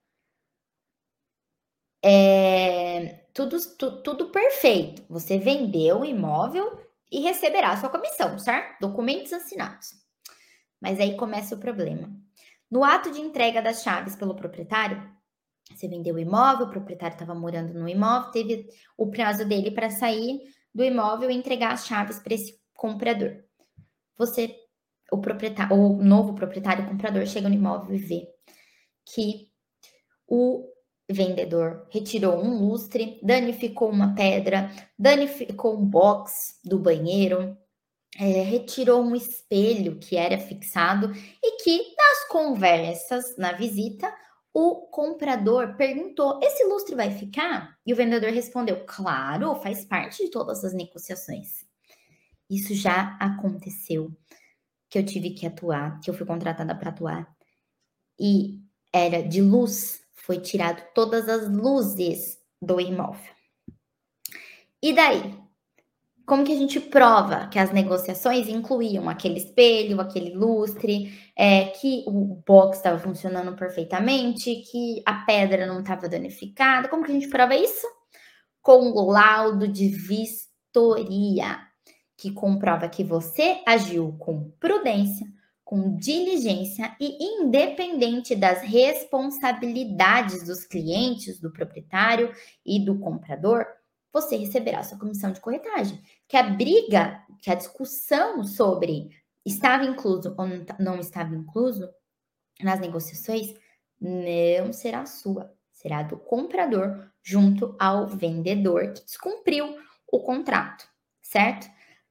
[2.06, 5.02] É, tudo, tu, tudo perfeito.
[5.08, 6.78] Você vendeu o imóvel
[7.10, 8.78] e receberá a sua comissão, certo?
[8.78, 9.88] Documentos assinados.
[10.78, 12.14] Mas aí começa o problema.
[12.70, 15.02] No ato de entrega das chaves pelo proprietário,
[15.72, 19.88] você vendeu o imóvel, o proprietário estava morando no imóvel, teve o prazo dele para
[19.88, 20.40] sair
[20.74, 23.42] do imóvel e entregar as chaves para esse comprador.
[24.18, 24.54] Você,
[25.10, 28.28] o proprietário, o novo proprietário, o comprador, chega no imóvel e vê
[29.06, 29.48] que
[30.26, 30.73] o
[31.08, 37.56] vendedor retirou um lustre, danificou uma pedra, danificou um box do banheiro,
[38.18, 41.12] é, retirou um espelho que era fixado
[41.42, 44.12] e que nas conversas, na visita,
[44.52, 47.76] o comprador perguntou: esse lustre vai ficar?
[47.84, 51.66] E o vendedor respondeu: claro, faz parte de todas as negociações.
[52.48, 54.12] Isso já aconteceu,
[54.88, 57.34] que eu tive que atuar, que eu fui contratada para atuar.
[58.20, 58.60] E
[58.92, 63.32] era de luz, foi tirado todas as luzes do imóvel.
[64.82, 65.44] E daí?
[66.26, 72.02] como que a gente prova que as negociações incluíam aquele espelho, aquele lustre, é, que
[72.06, 76.88] o box estava funcionando perfeitamente, que a pedra não estava danificada?
[76.88, 77.86] Como que a gente prova isso?
[78.62, 81.58] Com o laudo de vistoria,
[82.16, 85.26] que comprova que você agiu com prudência,
[85.64, 92.32] com diligência e independente das responsabilidades dos clientes, do proprietário
[92.64, 93.66] e do comprador,
[94.12, 96.00] você receberá sua comissão de corretagem.
[96.28, 99.08] Que a briga, que a discussão sobre
[99.44, 100.46] estava incluso ou
[100.78, 101.88] não estava incluso
[102.62, 103.54] nas negociações
[104.00, 109.76] não será sua, será do comprador junto ao vendedor que descumpriu
[110.12, 110.86] o contrato,
[111.22, 111.66] certo?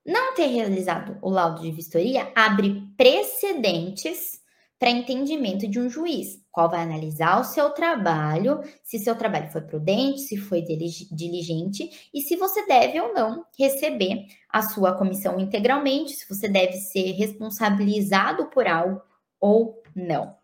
[0.06, 4.42] Não ter realizado o laudo de vistoria abre precedentes
[4.78, 9.62] para entendimento de um juiz, qual vai analisar o seu trabalho, se seu trabalho foi
[9.62, 16.12] prudente, se foi diligente e se você deve ou não receber a sua comissão integralmente,
[16.12, 19.02] se você deve ser responsabilizado por algo
[19.40, 20.36] ou não,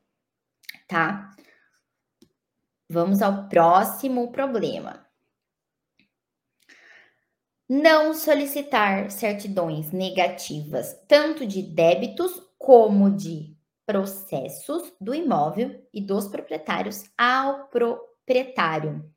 [0.87, 1.35] tá?
[2.89, 5.08] Vamos ao próximo problema.
[7.69, 13.55] Não solicitar certidões negativas, tanto de débitos como de
[13.85, 19.07] processos do imóvel e dos proprietários ao proprietário,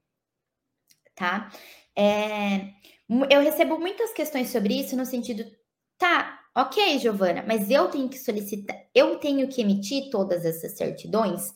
[1.15, 1.51] tá?
[1.97, 2.69] É,
[3.31, 5.45] eu recebo muitas questões sobre isso no sentido,
[5.99, 11.53] tá, ok, Giovana, mas eu tenho que solicitar, eu tenho que emitir todas essas certidões?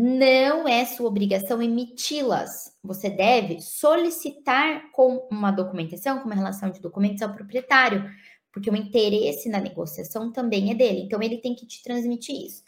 [0.00, 2.72] Não é sua obrigação emiti-las.
[2.84, 8.08] Você deve solicitar com uma documentação, com uma relação de documentos ao proprietário,
[8.52, 11.00] porque o interesse na negociação também é dele.
[11.00, 12.62] Então, ele tem que te transmitir isso.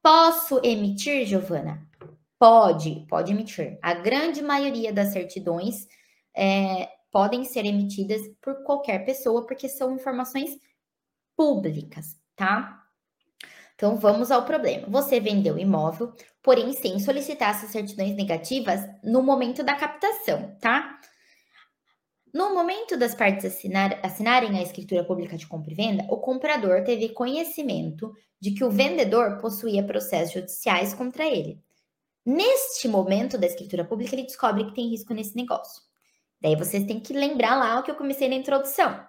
[0.00, 1.84] Posso emitir, Giovana?
[2.38, 3.76] Pode, pode emitir.
[3.82, 5.88] A grande maioria das certidões
[6.32, 10.56] é, podem ser emitidas por qualquer pessoa, porque são informações
[11.36, 12.87] públicas, tá?
[13.78, 14.88] Então, vamos ao problema.
[14.88, 16.12] Você vendeu imóvel,
[16.42, 20.98] porém, sem solicitar essas certidões negativas no momento da captação, tá?
[22.34, 26.82] No momento das partes assinar, assinarem a escritura pública de compra e venda, o comprador
[26.82, 31.62] teve conhecimento de que o vendedor possuía processos judiciais contra ele.
[32.26, 35.80] Neste momento da escritura pública, ele descobre que tem risco nesse negócio.
[36.40, 39.06] Daí vocês têm que lembrar lá o que eu comecei na introdução.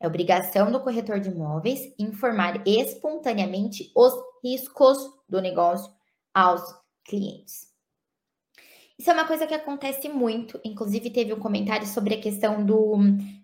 [0.00, 5.92] É obrigação do corretor de imóveis informar espontaneamente os riscos do negócio
[6.32, 6.62] aos
[7.04, 7.68] clientes.
[8.98, 10.60] Isso é uma coisa que acontece muito.
[10.64, 12.98] Inclusive, teve um comentário sobre a questão do,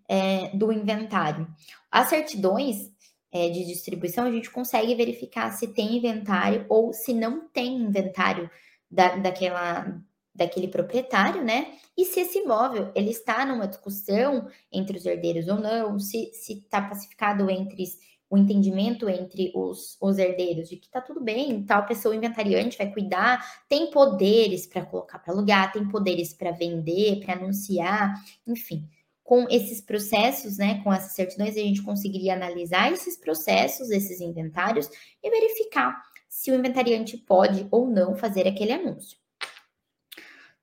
[0.08, 1.46] é, do inventário.
[1.90, 2.90] As certidões
[3.32, 8.50] é, de distribuição, a gente consegue verificar se tem inventário ou se não tem inventário
[8.90, 9.98] da, daquela,
[10.36, 11.72] daquele proprietário, né?
[11.96, 16.82] E se esse imóvel ele está numa discussão entre os herdeiros ou não, se está
[16.82, 17.84] pacificado entre
[18.28, 22.92] o entendimento entre os, os herdeiros de que tá tudo bem, tal pessoa inventariante vai
[22.92, 28.14] cuidar, tem poderes para colocar para alugar, tem poderes para vender, para anunciar,
[28.46, 28.88] enfim.
[29.22, 34.88] Com esses processos, né, com essas certidões, a gente conseguiria analisar esses processos, esses inventários
[35.22, 39.18] e verificar se o inventariante pode ou não fazer aquele anúncio.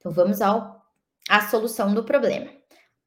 [0.04, 0.84] Então vamos ao
[1.30, 2.52] a solução do problema.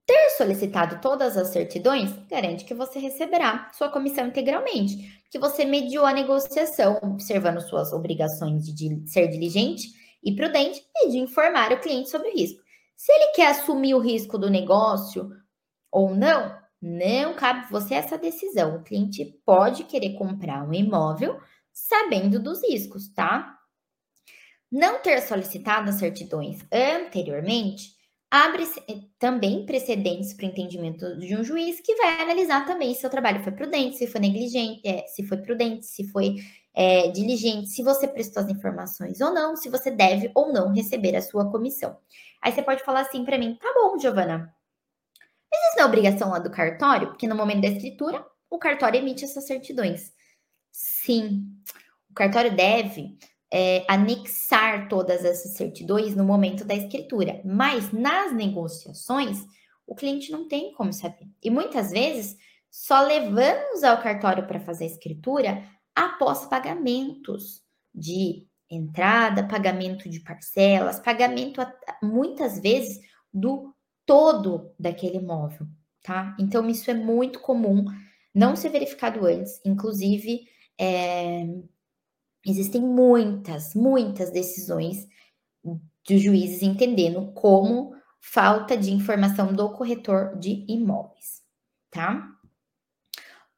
[0.06, 6.06] Ter solicitado todas as certidões garante que você receberá sua comissão integralmente, porque você mediou
[6.06, 9.88] a negociação, observando suas obrigações de ser diligente
[10.24, 12.62] e prudente e de informar o cliente sobre o risco.
[12.96, 15.30] Se ele quer assumir o risco do negócio
[15.92, 18.76] ou não, não cabe você essa decisão.
[18.76, 21.38] O cliente pode querer comprar um imóvel
[21.72, 23.55] sabendo dos riscos, tá?
[24.70, 27.94] Não ter solicitado as certidões anteriormente
[28.30, 28.64] abre
[29.18, 33.42] também precedentes para o entendimento de um juiz que vai analisar também se o trabalho
[33.42, 36.36] foi prudente, se foi negligente, é, se foi prudente, se foi
[36.74, 41.14] é, diligente, se você prestou as informações ou não, se você deve ou não receber
[41.14, 41.96] a sua comissão.
[42.42, 44.52] Aí você pode falar assim para mim, tá bom, Giovana,
[45.50, 47.08] mas isso não é obrigação lá do cartório?
[47.08, 50.12] Porque no momento da escritura, o cartório emite essas certidões.
[50.72, 51.46] Sim,
[52.10, 53.16] o cartório deve
[53.52, 59.44] é, anexar todas essas certidões no momento da escritura, mas nas negociações,
[59.86, 61.28] o cliente não tem como saber.
[61.42, 62.36] E muitas vezes
[62.70, 67.62] só levamos ao cartório para fazer a escritura após pagamentos
[67.94, 71.60] de entrada, pagamento de parcelas, pagamento
[72.02, 73.00] muitas vezes
[73.32, 73.74] do
[74.04, 75.66] todo daquele imóvel,
[76.02, 76.36] tá?
[76.38, 77.84] Então isso é muito comum,
[78.34, 80.46] não ser verificado antes, inclusive
[80.78, 81.46] é,
[82.46, 85.08] Existem muitas, muitas decisões
[86.06, 91.42] de juízes entendendo como falta de informação do corretor de imóveis,
[91.90, 92.24] tá?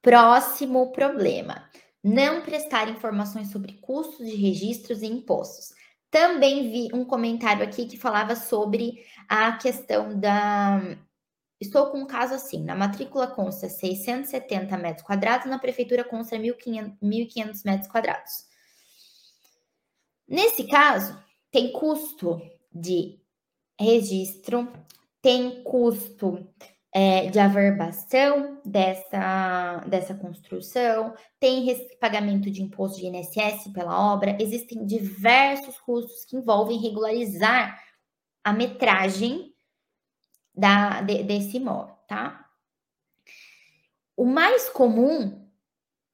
[0.00, 1.68] Próximo problema:
[2.02, 5.74] não prestar informações sobre custos de registros e impostos.
[6.10, 10.80] Também vi um comentário aqui que falava sobre a questão da.
[11.60, 17.64] Estou com um caso assim: na matrícula consta 670 metros quadrados, na prefeitura consta 1.500
[17.66, 18.47] metros quadrados.
[20.28, 21.18] Nesse caso,
[21.50, 23.18] tem custo de
[23.80, 24.70] registro,
[25.22, 26.46] tem custo
[26.92, 31.66] é, de averbação dessa, dessa construção, tem
[32.00, 37.82] pagamento de imposto de INSS pela obra, existem diversos custos que envolvem regularizar
[38.44, 39.54] a metragem
[40.54, 42.46] da, de, desse imóvel, tá?
[44.16, 45.37] O mais comum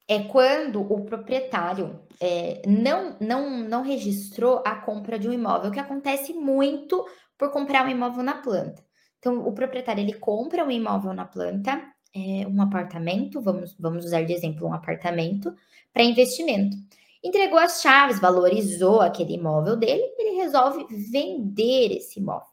[0.07, 5.79] é quando o proprietário é, não, não, não registrou a compra de um imóvel, que
[5.79, 7.05] acontece muito
[7.37, 8.83] por comprar um imóvel na planta.
[9.19, 11.81] Então, o proprietário ele compra um imóvel na planta,
[12.13, 15.53] é, um apartamento, vamos, vamos usar de exemplo um apartamento,
[15.91, 16.77] para investimento.
[17.23, 22.47] Entregou as chaves, valorizou aquele imóvel dele, ele resolve vender esse imóvel.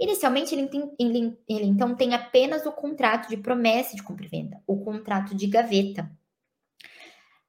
[0.00, 4.28] Inicialmente, ele, tem, ele, ele então tem apenas o contrato de promessa de compra e
[4.28, 6.10] venda, o contrato de gaveta.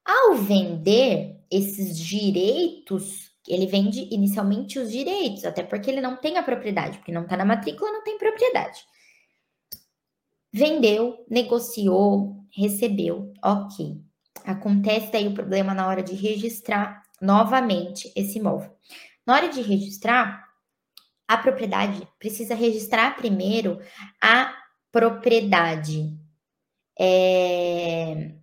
[0.08, 6.42] Ao vender esses direitos, ele vende inicialmente os direitos, até porque ele não tem a
[6.42, 8.80] propriedade, porque não está na matrícula, não tem propriedade.
[10.50, 14.00] Vendeu, negociou, recebeu, ok.
[14.46, 18.74] Acontece daí o problema na hora de registrar novamente esse imóvel.
[19.26, 20.48] Na hora de registrar,
[21.26, 23.78] a propriedade precisa registrar primeiro
[24.22, 24.54] a
[24.90, 26.18] propriedade.
[26.98, 28.37] É,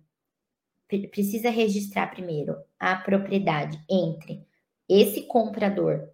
[0.88, 4.46] precisa registrar primeiro a propriedade entre
[4.88, 6.08] esse comprador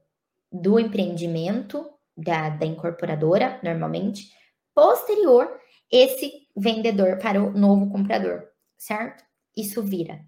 [0.51, 4.31] do empreendimento da, da incorporadora, normalmente,
[4.75, 5.61] posterior
[5.91, 8.49] esse vendedor para o novo comprador,
[8.79, 9.25] certo?
[9.57, 10.20] Isso vira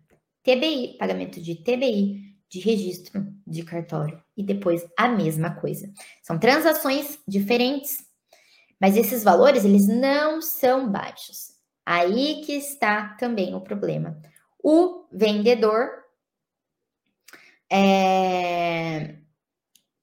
[0.42, 5.90] TBI, pagamento de TBI, de registro de cartório e depois a mesma coisa.
[6.22, 7.97] São transações diferentes,
[8.80, 11.55] mas esses valores eles não são baixos.
[11.84, 14.20] Aí que está também o problema.
[14.66, 15.90] O vendedor,
[17.70, 19.18] é,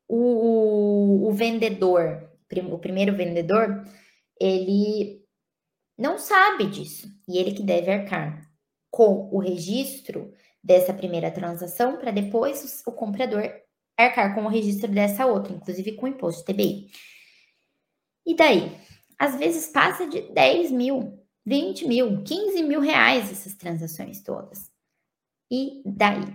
[0.08, 2.30] o, o, vendedor,
[2.72, 3.84] o primeiro vendedor,
[4.40, 5.26] ele
[5.98, 8.48] não sabe disso e ele que deve arcar
[8.92, 10.32] com o registro
[10.64, 13.52] dessa primeira transação para depois o, comprador
[13.98, 16.92] arcar com o registro dessa outra, inclusive com o imposto TBI.
[18.28, 18.78] E daí?
[19.18, 24.72] Às vezes passa de 10 mil, 20 mil, 15 mil reais essas transações todas.
[25.50, 26.34] E daí?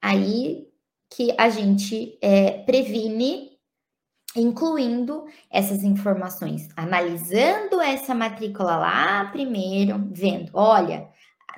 [0.00, 0.68] Aí
[1.08, 3.50] que a gente é, previne,
[4.34, 11.08] incluindo essas informações, analisando essa matrícula lá primeiro, vendo, olha,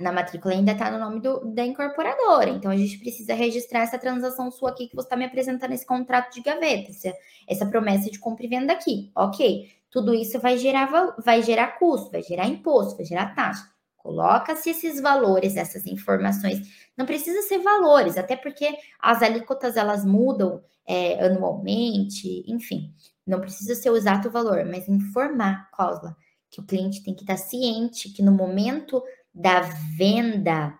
[0.00, 3.98] na matrícula ainda está no nome do, da incorporadora, então a gente precisa registrar essa
[3.98, 7.16] transação sua aqui que você está me apresentando esse contrato de gaveta, essa,
[7.48, 9.70] essa promessa de compra e venda aqui, ok?
[9.94, 10.90] Tudo isso vai gerar,
[11.24, 13.64] vai gerar custo, vai gerar imposto, vai gerar taxa.
[13.96, 16.68] Coloca-se esses valores, essas informações.
[16.96, 18.68] Não precisa ser valores, até porque
[19.00, 22.92] as alíquotas elas mudam é, anualmente, enfim.
[23.24, 26.16] Não precisa ser o exato valor, mas informar, cláusula.
[26.50, 29.00] que o cliente tem que estar ciente que no momento
[29.32, 29.60] da
[29.96, 30.76] venda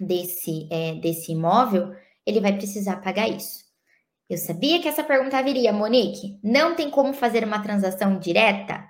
[0.00, 3.61] desse, é, desse imóvel, ele vai precisar pagar isso.
[4.28, 6.38] Eu sabia que essa pergunta viria, Monique.
[6.42, 8.86] Não tem como fazer uma transação direta?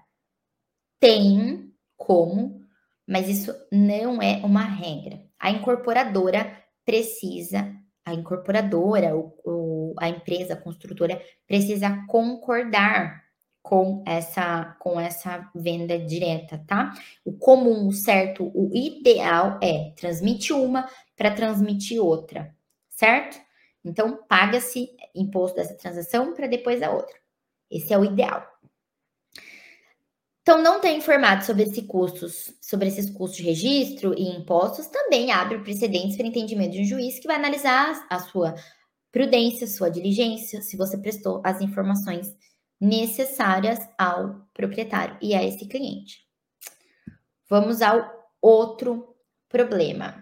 [1.00, 2.60] Tem como,
[3.06, 5.20] mas isso não é uma regra.
[5.38, 7.74] A incorporadora precisa,
[8.04, 13.22] a incorporadora, o, a empresa a construtora precisa concordar
[13.62, 16.92] com essa com essa venda direta, tá?
[17.24, 22.54] O comum, certo, o ideal é transmitir uma para transmitir outra,
[22.90, 23.40] certo?
[23.84, 27.16] Então paga-se imposto dessa transação para depois a outra.
[27.70, 28.46] Esse é o ideal.
[30.42, 35.30] Então, não ter informado sobre, esse custos, sobre esses custos de registro e impostos também
[35.30, 38.56] abre precedentes para entendimento de um juiz que vai analisar a sua
[39.12, 42.34] prudência, sua diligência, se você prestou as informações
[42.80, 46.26] necessárias ao proprietário e a esse cliente.
[47.48, 48.04] Vamos ao
[48.40, 49.14] outro
[49.48, 50.21] problema.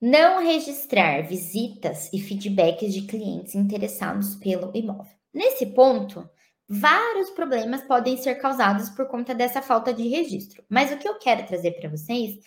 [0.00, 5.12] Não registrar visitas e feedbacks de clientes interessados pelo imóvel.
[5.34, 6.28] Nesse ponto,
[6.68, 10.62] vários problemas podem ser causados por conta dessa falta de registro.
[10.68, 12.38] Mas o que eu quero trazer para vocês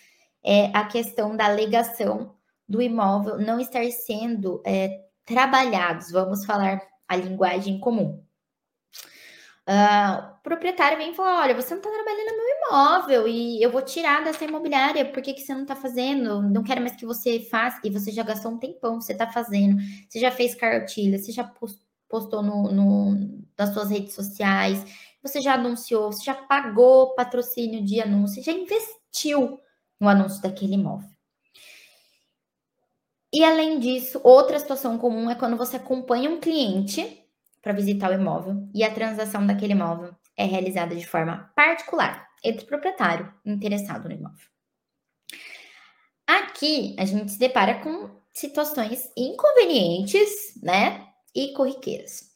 [0.42, 2.34] é a questão da alegação
[2.68, 8.24] do imóvel não estar sendo é, trabalhados, vamos falar a linguagem comum.
[9.68, 13.62] Uh, o proprietário vem e fala: Olha, você não está trabalhando no meu imóvel e
[13.62, 16.42] eu vou tirar dessa imobiliária, por que, que você não está fazendo?
[16.42, 19.80] Não quero mais que você faça, e você já gastou um tempão, você está fazendo,
[20.08, 21.44] você já fez cartilha, você já
[22.08, 23.14] postou no, no,
[23.56, 24.84] nas suas redes sociais,
[25.22, 29.60] você já anunciou, você já pagou patrocínio de anúncio, já investiu
[30.00, 31.08] no anúncio daquele imóvel.
[33.32, 37.21] E além disso, outra situação comum é quando você acompanha um cliente
[37.62, 42.64] para visitar o imóvel e a transação daquele imóvel é realizada de forma particular entre
[42.64, 44.46] o proprietário interessado no imóvel.
[46.26, 52.30] Aqui a gente se depara com situações inconvenientes, né, e corriqueiras.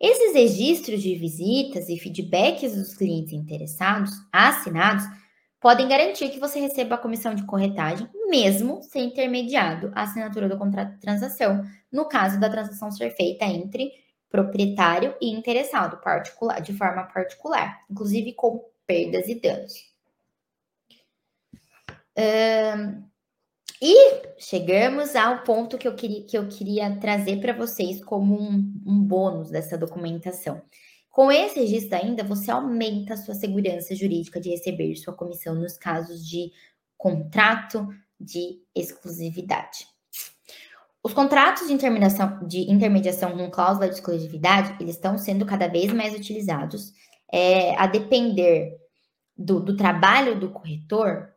[0.00, 5.04] Esses registros de visitas e feedbacks dos clientes interessados, assinados,
[5.60, 10.56] podem garantir que você receba a comissão de corretagem, mesmo sem intermediado a assinatura do
[10.56, 11.62] contrato de transação,
[11.92, 13.92] no caso da transação ser feita entre
[14.30, 19.74] proprietário e interessado, particular, de forma particular, inclusive com perdas e danos.
[22.16, 23.04] Um,
[23.82, 28.82] e chegamos ao ponto que eu queria, que eu queria trazer para vocês como um,
[28.86, 30.62] um bônus dessa documentação.
[31.10, 35.76] Com esse registro ainda, você aumenta a sua segurança jurídica de receber sua comissão nos
[35.76, 36.52] casos de
[36.96, 37.88] contrato
[38.20, 39.86] de exclusividade.
[41.02, 41.74] Os contratos de
[42.46, 46.92] de intermediação com cláusula de exclusividade, eles estão sendo cada vez mais utilizados,
[47.32, 48.76] é, a depender
[49.36, 51.32] do, do trabalho do corretor,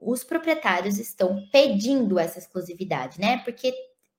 [0.00, 3.38] os proprietários estão pedindo essa exclusividade, né?
[3.44, 3.72] Porque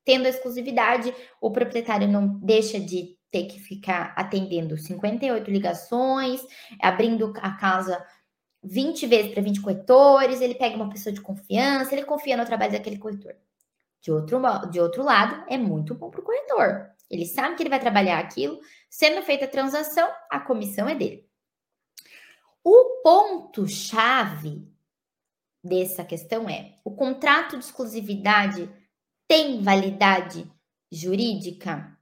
[0.06, 6.42] tendo a exclusividade, o proprietário não deixa de ter que ficar atendendo 58 ligações,
[6.80, 8.06] abrindo a casa
[8.64, 12.74] 20 vezes para 20 corretores, ele pega uma pessoa de confiança, ele confia no trabalho
[12.74, 13.36] daquele corretor.
[14.04, 16.92] De outro, de outro lado, é muito bom para o corretor.
[17.10, 21.26] Ele sabe que ele vai trabalhar aquilo, sendo feita a transação, a comissão é dele.
[22.62, 24.70] O ponto-chave
[25.64, 28.70] dessa questão é: o contrato de exclusividade
[29.26, 30.52] tem validade
[30.92, 31.98] jurídica?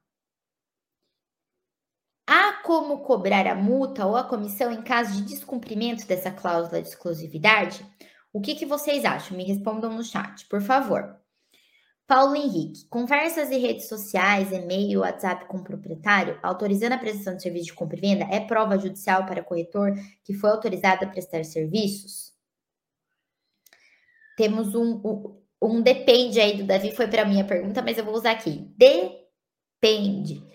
[2.26, 6.88] Há como cobrar a multa ou a comissão em caso de descumprimento dessa cláusula de
[6.88, 7.86] exclusividade?
[8.34, 9.38] O que, que vocês acham?
[9.38, 11.21] Me respondam no chat, por favor.
[12.12, 17.42] Paulo Henrique, conversas em redes sociais, e-mail, WhatsApp com o proprietário, autorizando a prestação de
[17.42, 21.46] serviço de compra e venda, é prova judicial para corretor que foi autorizado a prestar
[21.46, 22.34] serviços?
[24.36, 25.02] Temos um,
[25.62, 28.70] um, depende aí do Davi, foi para a pergunta, mas eu vou usar aqui.
[28.76, 30.46] Depende.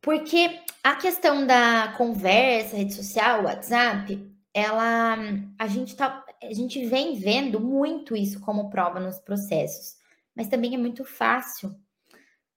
[0.00, 5.18] Porque a questão da conversa, rede social, WhatsApp, ela
[5.56, 10.01] a gente tá a gente vem vendo muito isso como prova nos processos,
[10.34, 11.74] mas também é muito fácil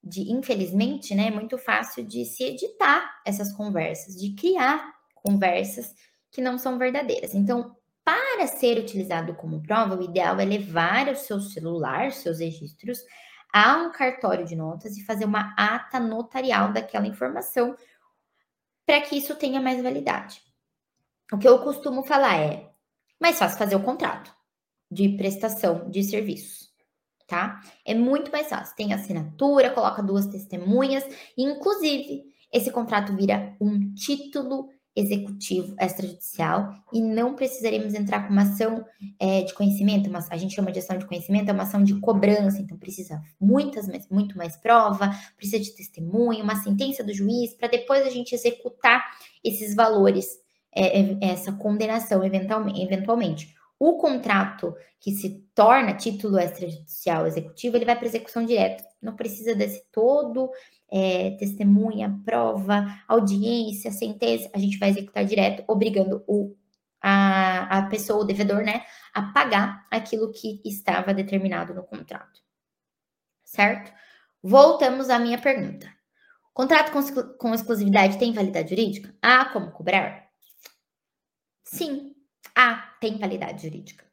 [0.03, 5.93] de, infelizmente, né, é muito fácil de se editar essas conversas, de criar conversas
[6.31, 7.33] que não são verdadeiras.
[7.33, 12.99] Então, para ser utilizado como prova, o ideal é levar o seu celular, seus registros,
[13.51, 17.75] a um cartório de notas e fazer uma ata notarial daquela informação
[18.85, 20.41] para que isso tenha mais validade.
[21.31, 22.69] O que eu costumo falar é
[23.19, 24.31] mais fácil fazer o contrato
[24.91, 26.64] de prestação de serviços,
[27.27, 27.59] tá?
[27.85, 28.75] É muito mais fácil.
[28.75, 31.03] Tem assinatura, coloca duas testemunhas,
[31.37, 38.85] inclusive esse contrato vira um título executivo extrajudicial e não precisaremos entrar com uma ação
[39.19, 41.99] é, de conhecimento, uma, a gente chama de ação de conhecimento, é uma ação de
[41.99, 47.67] cobrança, então precisa muitas, muito mais prova, precisa de testemunho, uma sentença do juiz, para
[47.67, 49.03] depois a gente executar
[49.43, 50.27] esses valores,
[50.73, 53.53] é, é, essa condenação eventualmente.
[53.77, 59.53] O contrato que se torna título extrajudicial executivo, ele vai para execução direta, não precisa
[59.53, 60.49] desse todo
[60.89, 66.55] é, testemunha, prova, audiência, sentença, a gente vai executar direto, obrigando o,
[67.01, 72.41] a, a pessoa, o devedor, né, a pagar aquilo que estava determinado no contrato.
[73.43, 73.91] Certo?
[74.41, 75.93] Voltamos à minha pergunta.
[76.53, 79.13] Contrato com, com exclusividade tem validade jurídica?
[79.21, 80.29] Ah, como cobrar?
[81.63, 82.15] Sim,
[82.55, 84.03] ah, tem validade jurídica.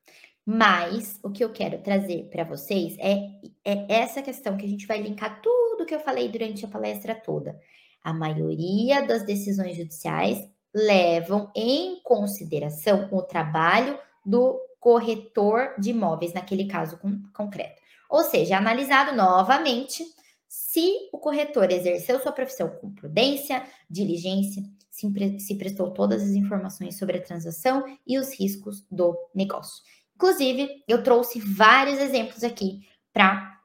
[0.44, 3.30] Mas o que eu quero trazer para vocês é,
[3.64, 7.14] é essa questão que a gente vai linkar tudo que eu falei durante a palestra
[7.14, 7.58] toda.
[8.04, 16.66] A maioria das decisões judiciais levam em consideração o trabalho do corretor de imóveis, naquele
[16.66, 16.98] caso
[17.32, 17.80] concreto.
[18.10, 20.04] Ou seja, analisado novamente
[20.48, 24.62] se o corretor exerceu sua profissão com prudência, diligência,
[24.92, 29.82] se, prestou todas as informações sobre a transação e os riscos do negócio.
[30.14, 33.58] Inclusive, eu trouxe vários exemplos aqui para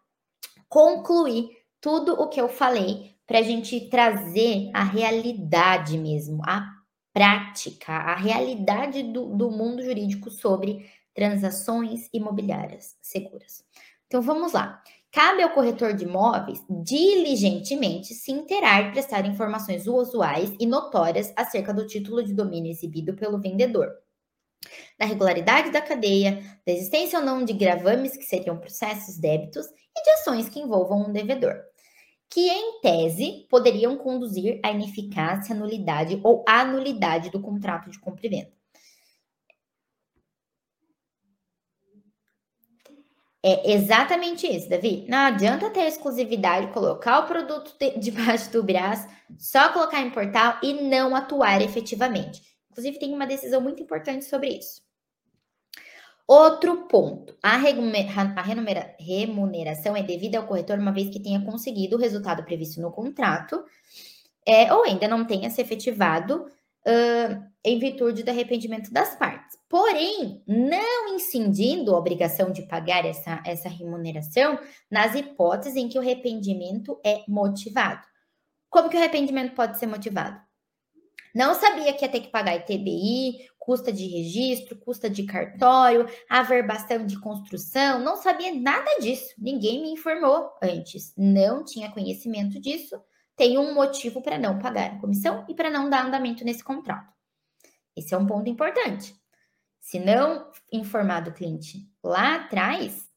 [0.69, 1.49] concluir
[1.81, 6.65] tudo o que eu falei, para a gente trazer a realidade mesmo, a
[7.13, 13.65] prática, a realidade do, do mundo jurídico sobre transações imobiliárias seguras.
[14.07, 14.81] Então vamos lá.
[15.17, 21.73] Cabe ao corretor de imóveis diligentemente se interar e prestar informações usuais e notórias acerca
[21.73, 23.89] do título de domínio exibido pelo vendedor
[24.99, 30.03] da regularidade da cadeia, da existência ou não de gravames que seriam processos débitos e
[30.03, 31.55] de ações que envolvam um devedor,
[32.29, 38.29] que em tese poderiam conduzir à ineficácia, nulidade ou anulidade do contrato de compra e
[38.29, 38.56] venda.
[43.43, 45.05] É exatamente isso, Davi.
[45.07, 49.07] Não adianta ter exclusividade, colocar o produto debaixo do braço,
[49.37, 52.41] só colocar em portal e não atuar efetivamente.
[52.71, 54.81] Inclusive, tem uma decisão muito importante sobre isso.
[56.27, 62.43] Outro ponto: a, remuneração é devida ao corretor uma vez que tenha conseguido o resultado
[62.43, 63.63] previsto no contrato,
[64.45, 66.45] é, ou ainda não tenha se efetivado
[66.85, 69.57] uh, em virtude do arrependimento das partes.
[69.67, 74.57] Porém, não incidindo a obrigação de pagar essa, essa remuneração
[74.89, 78.07] nas hipóteses em que o arrependimento é motivado.
[78.69, 80.39] Como que o arrependimento pode ser motivado?
[81.35, 87.05] Não sabia que ia ter que pagar ITBI, custa de registro, custa de cartório, averbação
[87.05, 89.35] de construção, não sabia nada disso.
[89.37, 91.13] Ninguém me informou antes.
[91.17, 92.95] Não tinha conhecimento disso.
[93.35, 97.16] Tem um motivo para não pagar a comissão e para não dar andamento nesse contrato.
[97.97, 99.15] Esse é um ponto importante.
[99.79, 103.09] Se não informar do cliente lá atrás,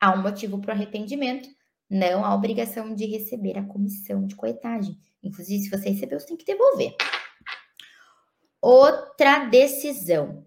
[0.00, 1.48] há um motivo para o arrependimento,
[1.90, 4.96] não há obrigação de receber a comissão de coetagem.
[5.22, 6.94] Inclusive, se você recebeu, você tem que devolver.
[8.60, 10.46] Outra decisão.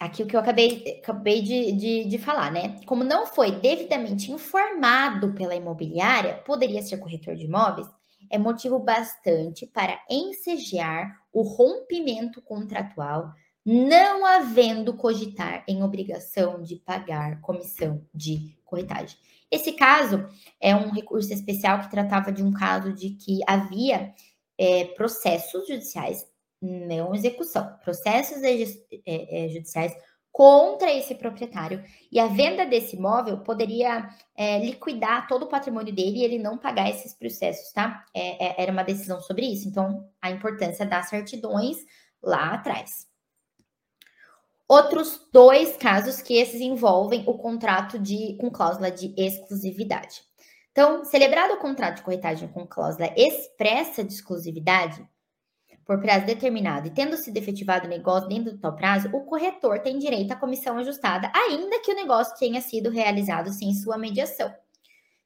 [0.00, 2.80] Aqui o que eu acabei, acabei de, de, de falar, né?
[2.86, 7.88] Como não foi devidamente informado pela imobiliária, poderia ser corretor de imóveis,
[8.30, 13.32] é motivo bastante para ensejar o rompimento contratual,
[13.64, 19.18] não havendo cogitar em obrigação de pagar comissão de corretagem.
[19.50, 20.26] Esse caso
[20.60, 24.14] é um recurso especial que tratava de um caso de que havia
[24.58, 26.26] é, processos judiciais,
[26.60, 28.54] não execução, processos é,
[29.06, 29.92] é, judiciais
[30.38, 31.82] contra esse proprietário
[32.12, 36.56] e a venda desse imóvel poderia é, liquidar todo o patrimônio dele e ele não
[36.56, 38.04] pagar esses processos, tá?
[38.14, 41.78] É, é, era uma decisão sobre isso, então a importância das certidões
[42.22, 43.08] lá atrás.
[44.68, 50.22] Outros dois casos que esses envolvem o contrato de com cláusula de exclusividade.
[50.70, 55.04] Então, celebrado o contrato de corretagem com cláusula expressa de exclusividade
[55.88, 59.78] por prazo determinado e tendo sido efetivado o negócio dentro do tal prazo, o corretor
[59.78, 64.54] tem direito à comissão ajustada, ainda que o negócio tenha sido realizado sem sua mediação.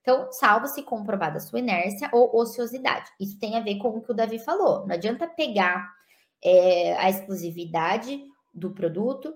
[0.00, 3.10] Então, salvo se comprovada sua inércia ou ociosidade.
[3.18, 4.86] Isso tem a ver com o que o Davi falou.
[4.86, 5.92] Não adianta pegar
[6.40, 8.22] é, a exclusividade
[8.54, 9.34] do produto,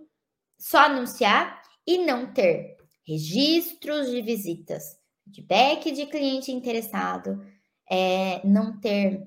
[0.56, 7.44] só anunciar e não ter registros de visitas, feedback de cliente interessado,
[7.90, 9.26] é, não ter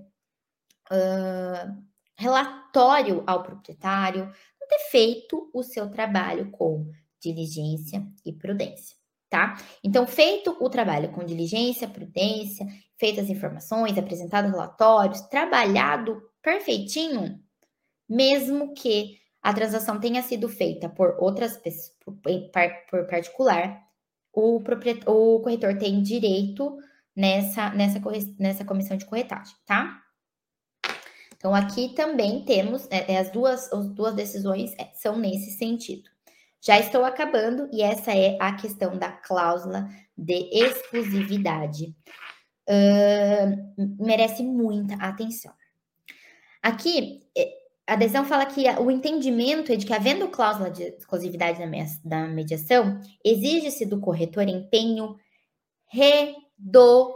[0.92, 1.89] uh,
[2.20, 4.26] relatório ao proprietário,
[4.60, 8.98] não ter feito o seu trabalho com diligência e prudência.
[9.30, 9.58] tá?
[9.84, 12.66] Então, feito o trabalho com diligência, prudência,
[12.98, 17.40] feitas as informações, apresentado relatórios, trabalhado perfeitinho,
[18.08, 22.20] mesmo que a transação tenha sido feita por outras pessoas, por,
[22.90, 23.82] por particular,
[24.34, 26.78] o, o corretor tem direito
[27.16, 28.02] nessa, nessa,
[28.38, 30.02] nessa comissão de corretagem, tá?
[31.40, 36.10] Então, aqui também temos é, é, as, duas, as duas decisões é, são nesse sentido.
[36.62, 39.88] Já estou acabando, e essa é a questão da cláusula
[40.18, 41.96] de exclusividade.
[42.70, 45.54] Uh, merece muita atenção.
[46.62, 47.50] Aqui, é,
[47.88, 51.60] a decisão fala que o entendimento é de que, havendo cláusula de exclusividade
[52.04, 55.16] da mediação, exige-se do corretor empenho
[55.88, 57.16] redobrado.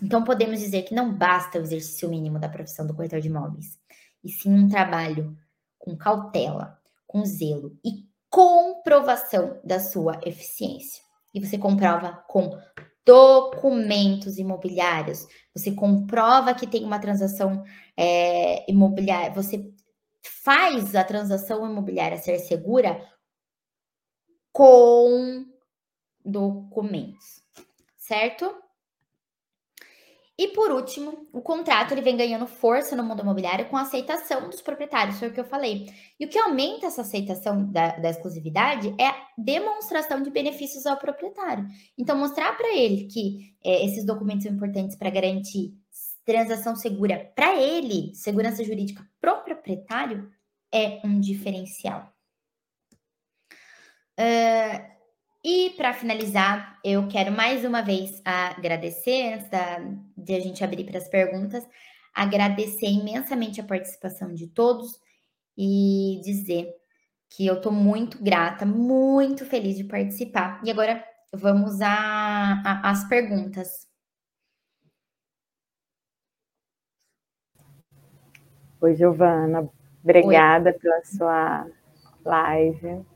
[0.00, 3.78] Então, podemos dizer que não basta o exercício mínimo da profissão do corretor de imóveis,
[4.22, 5.36] e sim um trabalho
[5.78, 11.02] com cautela, com zelo e comprovação da sua eficiência.
[11.34, 12.58] E você comprova com
[13.04, 17.64] documentos imobiliários, você comprova que tem uma transação
[17.96, 19.72] é, imobiliária, você
[20.24, 23.04] faz a transação imobiliária ser segura
[24.52, 25.44] com
[26.24, 27.42] documentos,
[27.96, 28.61] certo?
[30.38, 34.48] E por último, o contrato ele vem ganhando força no mundo imobiliário com a aceitação
[34.48, 35.92] dos proprietários, foi o que eu falei.
[36.18, 40.96] E o que aumenta essa aceitação da, da exclusividade é a demonstração de benefícios ao
[40.96, 41.66] proprietário.
[41.98, 45.74] Então, mostrar para ele que é, esses documentos são importantes para garantir
[46.24, 50.30] transação segura para ele, segurança jurídica para o proprietário,
[50.72, 52.10] é um diferencial.
[54.18, 54.92] Uh,
[55.44, 59.78] e para finalizar, eu quero mais uma vez agradecer, antes da,
[60.16, 61.66] de a gente abrir para as perguntas,
[62.14, 65.00] agradecer imensamente a participação de todos
[65.58, 66.72] e dizer
[67.28, 70.60] que eu estou muito grata, muito feliz de participar.
[70.64, 73.88] E agora vamos às perguntas.
[78.80, 79.68] Oi, Giovana.
[80.04, 80.78] Obrigada Oi.
[80.78, 81.66] pela sua
[82.24, 83.11] live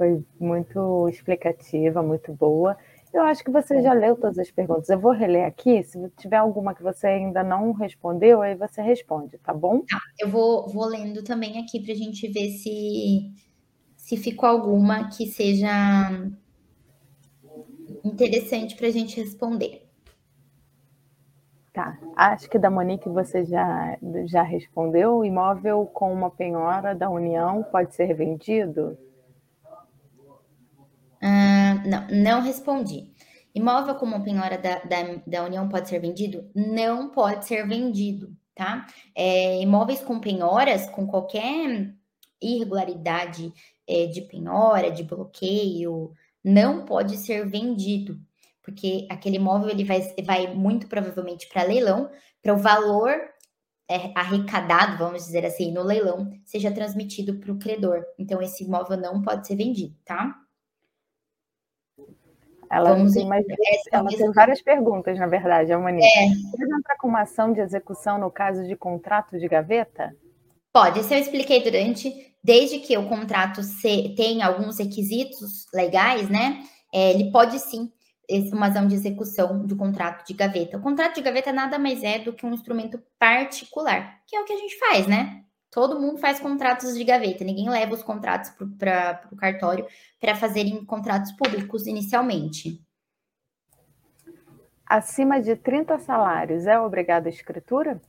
[0.00, 2.74] foi muito explicativa, muito boa.
[3.12, 4.88] Eu acho que você já leu todas as perguntas.
[4.88, 5.82] Eu vou reler aqui.
[5.82, 9.80] Se tiver alguma que você ainda não respondeu, aí você responde, tá bom?
[9.80, 13.30] Tá, eu vou, vou lendo também aqui para a gente ver se,
[13.94, 15.68] se ficou alguma que seja
[18.02, 19.86] interessante para a gente responder.
[21.74, 21.98] Tá.
[22.16, 25.26] Acho que da Monique você já, já respondeu.
[25.26, 28.96] Imóvel com uma penhora da União pode ser vendido?
[31.84, 33.12] Não, não respondi.
[33.54, 36.48] Imóvel como penhora da, da, da, União pode ser vendido?
[36.54, 38.86] Não pode ser vendido, tá?
[39.14, 41.92] É, imóveis com penhoras, com qualquer
[42.40, 43.52] irregularidade
[43.86, 46.12] é, de penhora, de bloqueio,
[46.42, 48.18] não pode ser vendido,
[48.62, 52.10] porque aquele imóvel ele vai, vai muito provavelmente para leilão,
[52.42, 53.12] para o valor
[53.88, 58.04] é, arrecadado, vamos dizer assim, no leilão, seja transmitido para o credor.
[58.18, 60.34] Então, esse imóvel não pode ser vendido, tá?
[62.70, 63.44] Ela Vamos tem, mais,
[63.90, 66.06] ela tem várias perguntas, na verdade, a Monique.
[66.06, 66.28] É.
[66.56, 70.14] Pode entrar com uma ação de execução no caso de contrato de gaveta?
[70.72, 72.14] Pode, isso eu expliquei durante,
[72.44, 76.62] desde que o contrato se, tenha alguns requisitos legais, né?
[76.94, 77.90] É, ele pode sim
[78.52, 80.76] uma ação de execução do contrato de gaveta.
[80.76, 84.44] O contrato de gaveta nada mais é do que um instrumento particular, que é o
[84.44, 85.42] que a gente faz, né?
[85.70, 89.86] Todo mundo faz contratos de gaveta, ninguém leva os contratos para o cartório
[90.20, 92.84] para fazerem contratos públicos inicialmente.
[94.84, 98.00] Acima de 30 salários, é obrigado a escritura?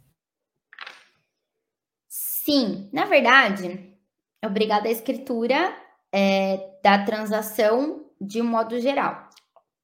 [2.07, 3.95] Sim, na verdade,
[4.41, 5.75] é obrigado a escritura
[6.11, 9.30] é, da transação de um modo geral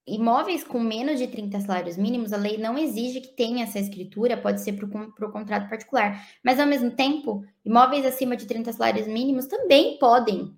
[0.08, 4.38] imóveis com menos de 30 salários mínimos, a lei não exige que tenha essa escritura,
[4.38, 4.86] pode ser para
[5.28, 6.26] o contrato particular.
[6.44, 10.58] Mas, ao mesmo tempo, imóveis acima de 30 salários mínimos também podem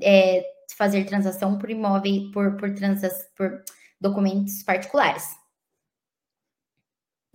[0.00, 0.44] é,
[0.76, 3.64] fazer transação por imóvel, por, por, transas, por
[4.00, 5.36] documentos particulares.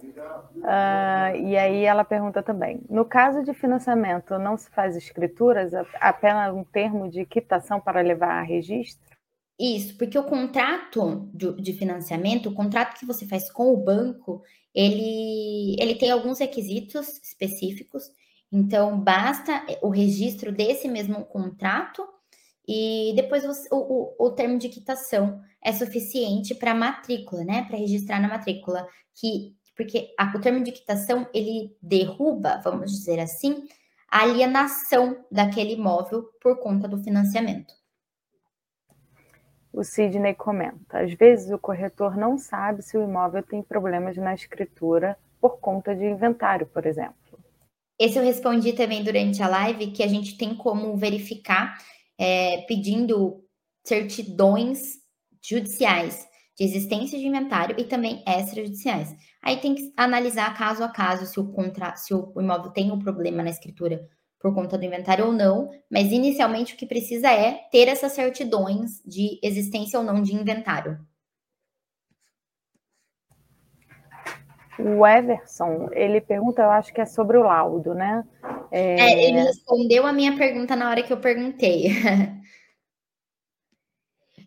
[0.01, 6.55] Uh, e aí ela pergunta também: no caso de financiamento, não se faz escrituras, apenas
[6.55, 9.08] um termo de quitação para levar a registro?
[9.59, 14.41] Isso, porque o contrato de, de, financiamento, o contrato que você faz com o banco,
[14.73, 18.09] ele, ele tem alguns requisitos específicos.
[18.49, 22.07] Então, basta o registro desse mesmo contrato
[22.65, 27.65] e depois o, o, o termo de quitação é suficiente para matrícula, né?
[27.65, 28.87] Para registrar na matrícula.
[29.13, 33.67] Que, porque a, o termo de quitação ele derruba, vamos dizer assim,
[34.09, 37.78] a alienação daquele imóvel por conta do financiamento.
[39.71, 44.33] O Sidney comenta: às vezes o corretor não sabe se o imóvel tem problemas na
[44.33, 47.39] escritura por conta de inventário, por exemplo.
[47.99, 51.77] Esse eu respondi também durante a live, que a gente tem como verificar
[52.17, 53.43] é, pedindo
[53.85, 54.97] certidões
[55.43, 59.15] judiciais de existência de inventário e também extrajudiciais.
[59.41, 62.99] Aí tem que analisar caso a caso se o, contra, se o imóvel tem um
[62.99, 64.05] problema na escritura
[64.39, 69.01] por conta do inventário ou não, mas inicialmente o que precisa é ter essas certidões
[69.05, 70.97] de existência ou não de inventário.
[74.79, 78.23] O Everson, ele pergunta, eu acho que é sobre o laudo, né?
[78.71, 79.01] É...
[79.01, 81.89] É, ele respondeu a minha pergunta na hora que eu perguntei.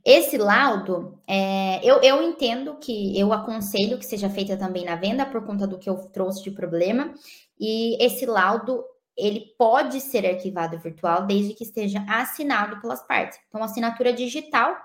[0.04, 5.24] Esse laudo, é, eu, eu entendo que eu aconselho que seja feita também na venda
[5.24, 7.14] por conta do que eu trouxe de problema.
[7.60, 8.82] E esse laudo
[9.16, 13.38] ele pode ser arquivado virtual desde que esteja assinado pelas partes.
[13.48, 14.76] Então, assinatura digital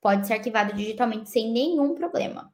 [0.00, 2.52] pode ser arquivada digitalmente sem nenhum problema.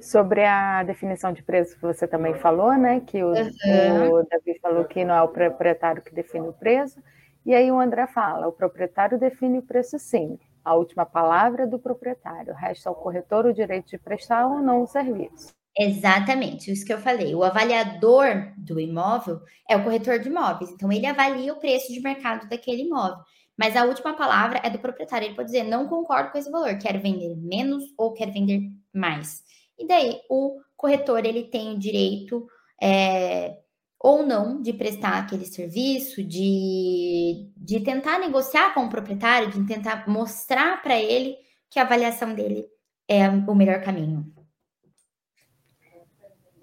[0.00, 3.00] Sobre a definição de preço que você também falou, né?
[3.00, 4.12] Que o, uhum.
[4.14, 7.02] o Davi falou que não é o proprietário que define o preço.
[7.44, 10.38] E aí o André fala: o proprietário define o preço sim.
[10.64, 12.54] A última palavra é do proprietário.
[12.54, 15.54] Resta ao corretor o direito de prestar ou não o serviço.
[15.82, 17.34] Exatamente, isso que eu falei.
[17.34, 22.00] O avaliador do imóvel é o corretor de imóveis, então ele avalia o preço de
[22.00, 23.24] mercado daquele imóvel.
[23.56, 25.26] Mas a última palavra é do proprietário.
[25.26, 29.42] Ele pode dizer: não concordo com esse valor, quero vender menos ou quero vender mais.
[29.78, 32.46] E daí o corretor ele tem o direito
[32.82, 33.56] é,
[33.98, 40.06] ou não de prestar aquele serviço, de, de tentar negociar com o proprietário, de tentar
[40.06, 41.36] mostrar para ele
[41.70, 42.66] que a avaliação dele
[43.08, 44.39] é o melhor caminho.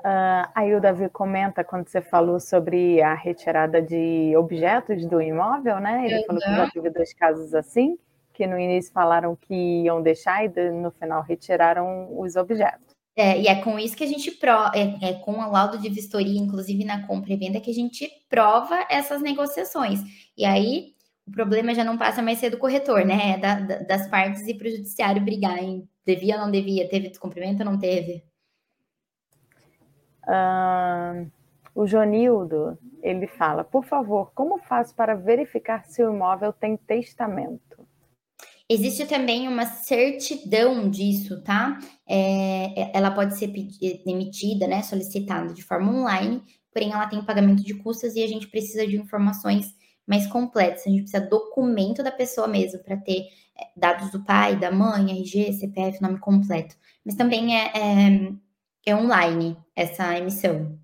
[0.07, 5.81] Uh, aí o Davi comenta quando você falou sobre a retirada de objetos do imóvel,
[5.81, 6.05] né?
[6.05, 6.23] Ele uhum.
[6.27, 7.97] falou que já teve dois casos assim,
[8.33, 9.53] que no início falaram que
[9.83, 12.95] iam deixar e no final retiraram os objetos.
[13.17, 15.89] É, e é com isso que a gente prova, é, é, com a laudo de
[15.89, 19.99] vistoria, inclusive na compra e venda, que a gente prova essas negociações.
[20.37, 20.93] E aí
[21.27, 23.33] o problema já não passa mais ser do corretor, né?
[23.33, 26.87] É da, da, das partes e para o judiciário brigar em devia ou não devia,
[26.87, 28.23] teve descumprimento ou não teve.
[30.27, 31.31] Uh,
[31.73, 37.87] o Jonildo, ele fala, por favor, como faço para verificar se o imóvel tem testamento?
[38.69, 41.79] Existe também uma certidão disso, tá?
[42.05, 43.53] É, é ela pode ser
[44.05, 46.41] emitida, né, solicitada de forma online,
[46.73, 49.73] porém ela tem pagamento de custas e a gente precisa de informações
[50.05, 50.85] mais completas.
[50.85, 55.11] A gente precisa documento da pessoa mesmo para ter é, dados do pai, da mãe,
[55.11, 56.75] RG, CPF, nome completo.
[57.05, 58.31] Mas também é, é
[58.89, 60.79] é online essa emissão.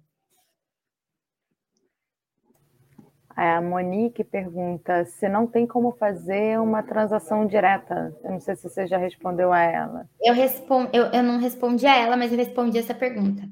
[3.35, 8.15] A Monique pergunta se não tem como fazer uma transação direta.
[8.23, 10.07] Eu não sei se você já respondeu a ela.
[10.21, 13.49] Eu, respond, eu, eu não respondi a ela, mas eu respondi essa pergunta.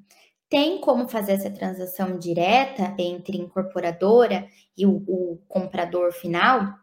[0.47, 4.45] Tem como fazer essa transação direta entre incorporadora
[4.77, 6.75] e o, o comprador final,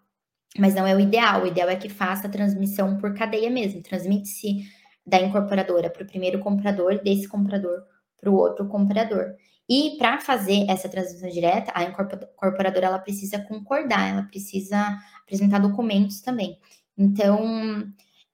[0.58, 1.42] mas não é o ideal.
[1.42, 3.82] O ideal é que faça a transmissão por cadeia mesmo.
[3.82, 4.64] Transmite-se
[5.08, 7.82] da incorporadora para o primeiro comprador, desse comprador
[8.20, 9.34] para o outro comprador.
[9.68, 16.20] E para fazer essa transação direta, a incorporadora ela precisa concordar, ela precisa apresentar documentos
[16.20, 16.58] também.
[16.96, 17.86] Então,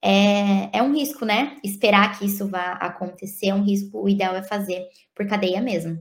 [0.03, 1.57] é, é um risco, né?
[1.62, 4.01] Esperar que isso vá acontecer é um risco.
[4.01, 6.01] O ideal é fazer por cadeia mesmo.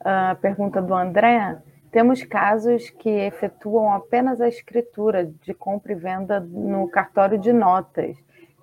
[0.00, 1.58] A pergunta do André:
[1.96, 8.18] temos casos que efetuam apenas a escritura de compra e venda no cartório de notas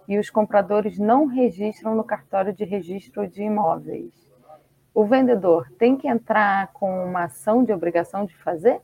[0.08, 4.14] e os compradores não registram no cartório de registro de imóveis.
[4.94, 8.80] O vendedor tem que entrar com uma ação de obrigação de fazer?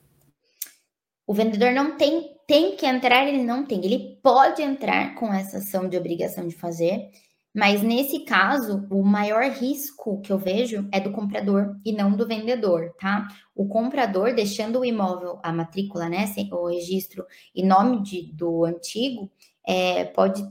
[1.24, 3.84] O vendedor não tem, tem que entrar, ele não tem.
[3.84, 7.08] Ele pode entrar com essa ação de obrigação de fazer,
[7.54, 12.26] mas nesse caso, o maior risco que eu vejo é do comprador e não do
[12.26, 13.26] vendedor, tá?
[13.54, 19.28] O comprador deixando o imóvel, a matrícula, né, o registro e nome de, do antigo,
[19.66, 20.42] é, pode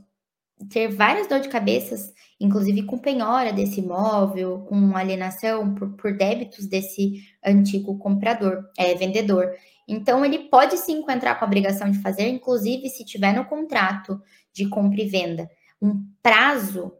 [0.69, 6.67] ter várias dor de cabeças, inclusive com penhora desse imóvel, com alienação por, por débitos
[6.67, 9.49] desse antigo comprador, é, vendedor.
[9.87, 14.21] Então, ele pode sim encontrar com a obrigação de fazer, inclusive se tiver no contrato
[14.53, 15.49] de compra e venda
[15.81, 16.93] um prazo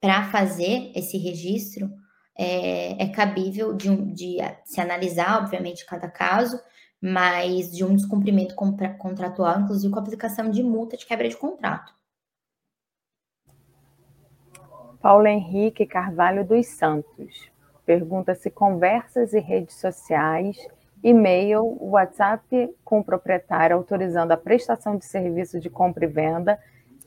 [0.00, 1.90] para fazer esse registro,
[2.36, 6.60] é, é cabível de, um, de se analisar, obviamente, cada caso,
[7.00, 11.92] mas de um descumprimento contratual, inclusive com aplicação de multa de quebra de contrato.
[15.00, 17.50] Paulo Henrique Carvalho dos Santos
[17.86, 20.58] pergunta se conversas e redes sociais
[21.02, 26.58] e-mail, WhatsApp com o proprietário autorizando a prestação de serviço de compra e venda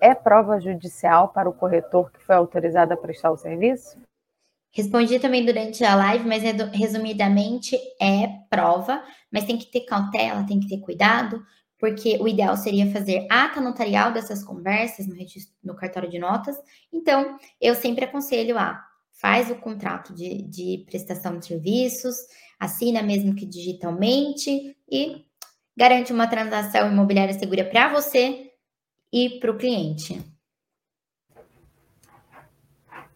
[0.02, 3.97] é prova judicial para o corretor que foi autorizado a prestar o serviço?
[4.74, 6.43] Respondi também durante a live, mas
[6.74, 11.45] resumidamente é prova, mas tem que ter cautela, tem que ter cuidado,
[11.78, 15.16] porque o ideal seria fazer ata notarial dessas conversas no,
[15.64, 16.58] no cartório de notas.
[16.91, 22.16] Então, eu sempre aconselho a faz o contrato de, de prestação de serviços,
[22.60, 25.26] assina mesmo que digitalmente e
[25.78, 28.51] garante uma transação imobiliária segura para você
[29.12, 30.20] e para o cliente.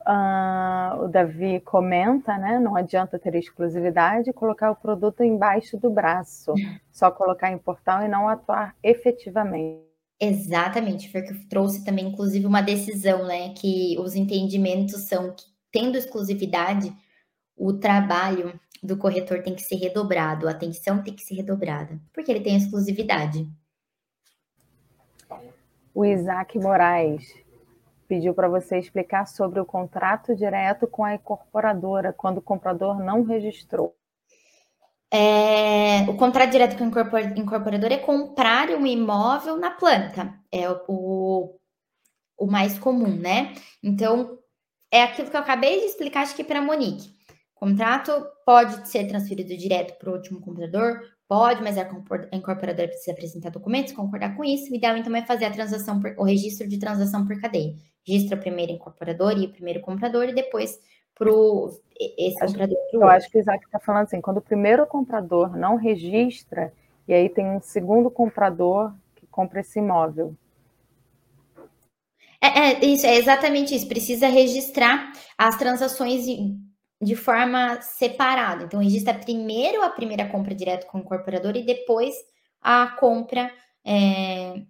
[0.07, 2.59] Uh, o Davi comenta, né?
[2.59, 6.53] Não adianta ter exclusividade e colocar o produto embaixo do braço,
[6.91, 9.83] só colocar em portal e não atuar efetivamente.
[10.19, 13.49] Exatamente, porque trouxe também, inclusive, uma decisão, né?
[13.55, 16.93] Que os entendimentos são que, tendo exclusividade,
[17.57, 22.31] o trabalho do corretor tem que ser redobrado, a atenção tem que ser redobrada, porque
[22.31, 23.49] ele tem exclusividade.
[25.95, 27.33] O Isaac Moraes
[28.05, 33.23] pediu para você explicar sobre o contrato direto com a incorporadora, quando o comprador não
[33.23, 33.95] registrou.
[35.09, 40.37] É, o contrato direto com a incorporadora é comprar um imóvel na planta.
[40.51, 41.57] É o,
[42.37, 43.53] o mais comum, né?
[43.81, 44.37] Então,
[44.91, 47.15] é aquilo que eu acabei de explicar, acho que para a Monique.
[47.55, 48.11] O contrato
[48.45, 51.89] pode ser transferido direto para o último comprador, Pode, mas a
[52.31, 54.71] incorporadora precisa apresentar documentos, concordar com isso.
[54.71, 57.73] O ideal, então, é fazer a transação, por, o registro de transação por cadeia.
[58.05, 60.79] Registra primeiro a incorporadora e o primeiro comprador, e depois
[61.15, 61.29] para
[61.97, 62.77] esse acho, comprador.
[62.93, 66.71] Eu acho que o Isaac está falando assim, quando o primeiro comprador não registra,
[67.07, 70.35] e aí tem um segundo comprador que compra esse imóvel.
[72.39, 73.87] É, é, isso, é exatamente isso.
[73.87, 76.27] Precisa registrar as transações
[77.01, 78.63] de forma separada.
[78.63, 82.15] Então, registra primeiro a primeira compra direto com o incorporador e depois
[82.61, 83.51] a compra
[83.85, 84.63] é,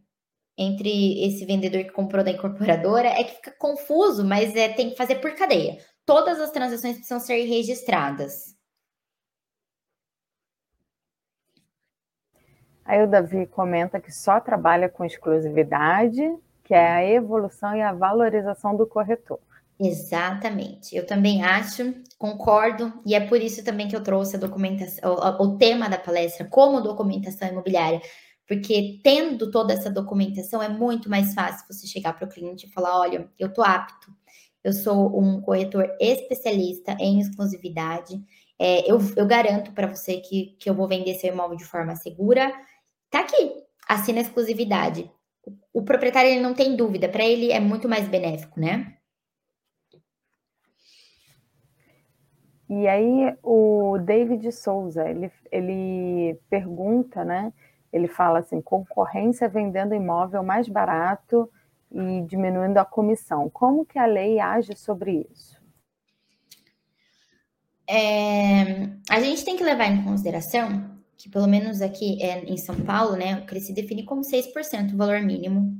[0.57, 3.07] entre esse vendedor que comprou da incorporadora.
[3.07, 5.77] É que fica confuso, mas é, tem que fazer por cadeia.
[6.05, 8.55] Todas as transações precisam ser registradas.
[12.83, 16.21] Aí o Davi comenta que só trabalha com exclusividade,
[16.63, 19.39] que é a evolução e a valorização do corretor.
[19.79, 20.95] Exatamente.
[20.95, 25.43] Eu também acho, concordo, e é por isso também que eu trouxe a documentação, o,
[25.43, 28.01] o, tema da palestra como documentação imobiliária,
[28.47, 32.71] porque tendo toda essa documentação é muito mais fácil você chegar para o cliente e
[32.71, 34.13] falar: olha, eu tô apto,
[34.63, 38.23] eu sou um corretor especialista em exclusividade,
[38.57, 41.95] é, eu, eu garanto para você que, que eu vou vender seu imóvel de forma
[41.95, 42.53] segura.
[43.09, 43.51] Tá aqui,
[43.87, 45.11] assina exclusividade.
[45.73, 48.94] O, o proprietário ele não tem dúvida, para ele é muito mais benéfico, né?
[52.77, 57.53] E aí o David Souza, ele, ele pergunta, né?
[57.91, 61.49] Ele fala assim, concorrência vendendo imóvel mais barato
[61.89, 63.49] e diminuindo a comissão.
[63.49, 65.57] Como que a lei age sobre isso?
[67.87, 72.75] É, a gente tem que levar em consideração que, pelo menos aqui é, em São
[72.81, 75.79] Paulo, né, o se define como 6% o valor mínimo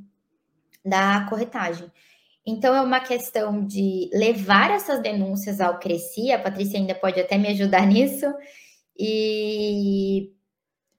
[0.85, 1.91] da corretagem.
[2.45, 7.37] Então, é uma questão de levar essas denúncias ao Cresci, a Patrícia ainda pode até
[7.37, 8.25] me ajudar nisso,
[8.97, 10.31] e,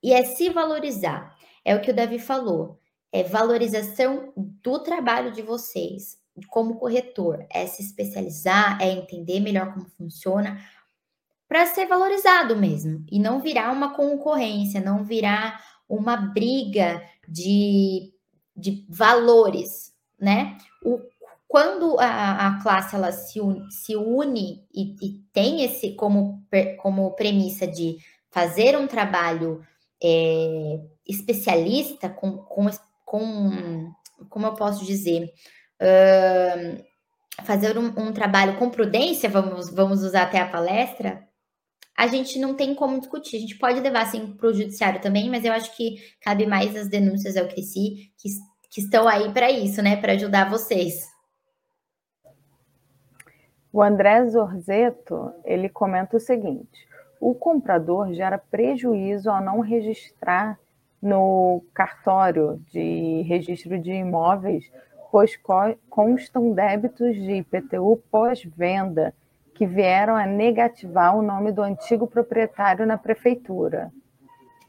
[0.03, 1.37] e é se valorizar.
[1.65, 2.81] É o que o Davi falou,
[3.13, 6.19] é valorização do trabalho de vocês
[6.51, 10.61] como corretor, é se especializar, é entender melhor como funciona,
[11.49, 18.13] para ser valorizado mesmo, e não virar uma concorrência, não virar uma briga de,
[18.55, 20.59] de valores, né?
[20.85, 20.99] O
[21.49, 26.43] quando a, a classe ela se une, se une e, e, tem esse como,
[26.79, 27.99] como premissa de
[28.31, 29.63] fazer um trabalho
[30.03, 32.67] é, especialista com, com,
[33.05, 33.93] com,
[34.29, 35.33] como eu posso dizer,
[35.81, 36.85] uh,
[37.45, 41.27] fazer um, um, trabalho com prudência, vamos, vamos usar até a palestra,
[41.97, 43.37] a gente não tem como discutir.
[43.37, 46.77] A gente pode levar assim para o judiciário também, mas eu acho que cabe mais
[46.77, 48.29] as denúncias ao Cresci, que,
[48.71, 49.97] que estão aí para isso, né?
[49.97, 51.16] Para ajudar vocês.
[53.77, 56.89] O André Zorzeto, ele comenta o seguinte:
[57.21, 60.59] o comprador gera prejuízo ao não registrar
[61.03, 64.73] no cartório de registro de imóveis,
[65.13, 65.39] pois
[65.91, 69.13] constam débitos de IPTU pós-venda
[69.55, 73.93] que vieram a negativar o nome do antigo proprietário na prefeitura.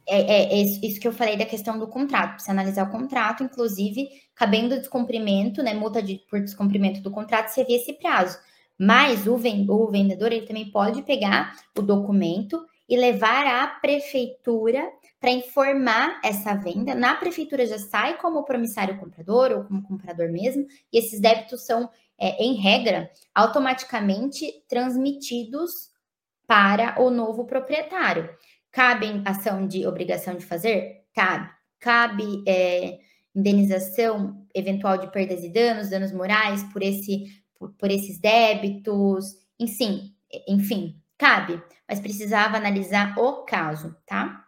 [0.05, 2.34] É, é, é, isso que eu falei da questão do contrato.
[2.34, 7.78] Precisa analisar o contrato, inclusive, cabendo descumprimento, né, multa de, por descumprimento do contrato, seria
[7.78, 8.38] esse prazo.
[8.80, 14.88] Mas o, vendedor ele também pode pegar o documento e levar à prefeitura
[15.19, 16.93] para informar essa venda.
[16.93, 21.89] Na prefeitura já sai como promissário comprador ou como comprador mesmo, e esses débitos são,
[22.17, 25.71] é, em regra, automaticamente transmitidos
[26.45, 28.30] para o novo proprietário.
[28.71, 31.03] Cabe ação de obrigação de fazer?
[31.13, 31.49] Cabe.
[31.80, 32.99] Cabe é,
[33.36, 37.25] indenização eventual de perdas e danos, danos morais por, esse,
[37.60, 40.14] por, por esses débitos, enfim,
[40.47, 44.43] enfim, cabe, mas precisava analisar o caso, tá?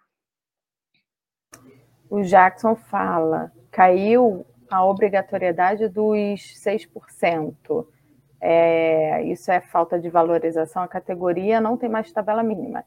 [2.10, 7.88] O Jackson fala, caiu a obrigatoriedade dos 6%.
[8.42, 10.82] É, isso é falta de valorização.
[10.82, 12.84] A categoria não tem mais tabela mínima.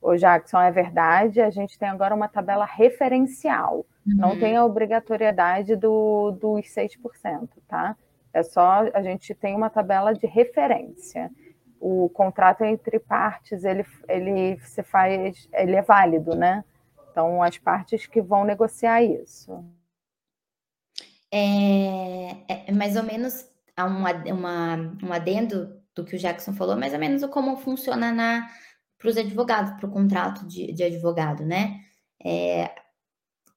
[0.00, 3.86] O Jackson, é verdade, a gente tem agora uma tabela referencial.
[4.06, 4.16] Uhum.
[4.16, 7.96] Não tem a obrigatoriedade do, dos 6%, tá?
[8.32, 11.30] É só a gente tem uma tabela de referência.
[11.80, 16.64] O contrato entre partes, ele, ele se faz, ele é válido, né?
[17.10, 19.64] Então, as partes que vão negociar isso.
[21.30, 26.92] É, é mais ou menos um, uma, um adendo do que o Jackson falou, mais
[26.92, 28.48] ou menos como funciona
[28.98, 31.80] para os advogados, para o contrato de, de, advogado, né?
[32.24, 32.70] É,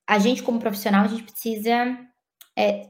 [0.07, 1.97] a gente, como profissional, a gente precisa
[2.57, 2.89] é,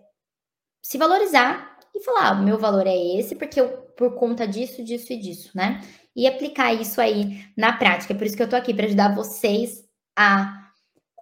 [0.82, 5.14] se valorizar e falar: ah, meu valor é esse, porque eu, por conta disso, disso
[5.14, 5.82] e disso, né?
[6.16, 8.14] E aplicar isso aí na prática.
[8.14, 9.84] É por isso que eu tô aqui, para ajudar vocês
[10.18, 10.66] a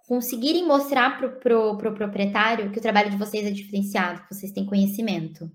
[0.06, 4.34] conseguirem mostrar para o pro, pro proprietário que o trabalho de vocês é diferenciado, que
[4.34, 5.50] vocês têm conhecimento.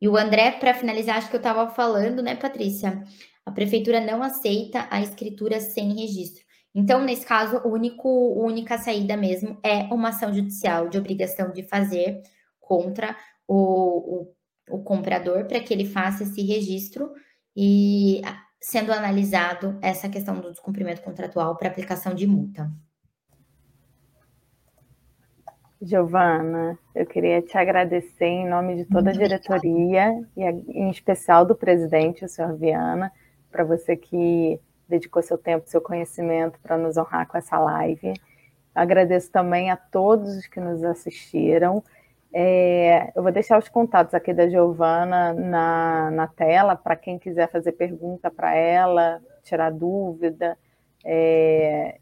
[0.00, 3.02] E o André, para finalizar, acho que eu estava falando, né, Patrícia?
[3.44, 6.44] A prefeitura não aceita a escritura sem registro.
[6.74, 11.50] Então, nesse caso, o único, a única saída mesmo é uma ação judicial de obrigação
[11.50, 12.20] de fazer
[12.60, 13.16] contra
[13.46, 14.26] o,
[14.70, 17.12] o, o comprador para que ele faça esse registro
[17.56, 18.20] e
[18.60, 22.70] sendo analisado essa questão do descumprimento contratual para aplicação de multa.
[25.80, 31.54] Giovana, eu queria te agradecer em nome de toda a diretoria e em especial do
[31.54, 33.12] presidente, o senhor Viana,
[33.52, 38.14] para você que dedicou seu tempo, seu conhecimento para nos honrar com essa live.
[38.74, 41.84] Agradeço também a todos os que nos assistiram.
[42.32, 47.50] É, eu vou deixar os contatos aqui da Giovana na, na tela para quem quiser
[47.50, 50.58] fazer pergunta para ela, tirar dúvida,
[51.04, 51.98] é,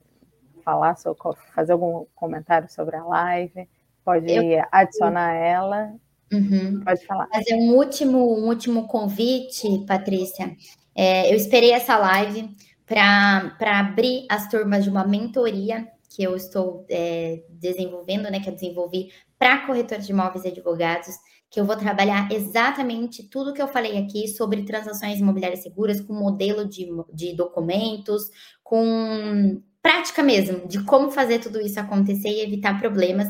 [0.64, 1.20] falar sobre,
[1.54, 3.68] fazer algum comentário sobre a live,
[4.04, 4.64] pode eu...
[4.72, 5.92] adicionar ela.
[6.32, 6.80] Uhum.
[6.84, 7.28] Pode falar.
[7.28, 10.56] Fazer um último, um último convite, Patrícia.
[10.96, 12.56] É, eu esperei essa live
[12.86, 18.54] para abrir as turmas de uma mentoria que eu estou é, desenvolvendo, né, que eu
[18.54, 19.10] desenvolvi
[19.44, 21.16] para corretores de imóveis e advogados,
[21.50, 26.14] que eu vou trabalhar exatamente tudo que eu falei aqui sobre transações imobiliárias seguras, com
[26.14, 28.30] modelo de, de documentos,
[28.62, 33.28] com prática mesmo, de como fazer tudo isso acontecer e evitar problemas.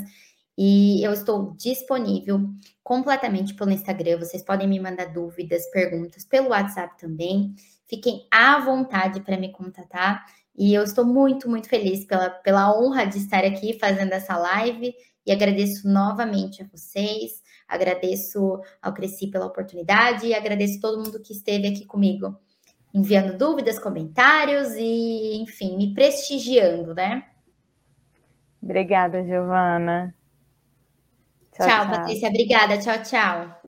[0.57, 2.49] E eu estou disponível
[2.81, 4.21] completamente pelo Instagram.
[4.21, 7.57] Vocês podem me mandar dúvidas, perguntas pelo WhatsApp também.
[7.89, 10.25] Fiquem à vontade para me contatar.
[10.57, 14.95] E eu estou muito, muito feliz pela, pela honra de estar aqui fazendo essa live.
[15.27, 21.33] E agradeço novamente a vocês, agradeço ao Cresci pela oportunidade e agradeço todo mundo que
[21.33, 22.37] esteve aqui comigo,
[22.93, 27.25] enviando dúvidas, comentários e, enfim, me prestigiando, né?
[28.63, 30.15] Obrigada, Giovana.
[31.53, 32.29] Tchau, tchau, tchau, Patrícia.
[32.29, 32.79] Obrigada.
[32.79, 33.64] Tchau, tchau.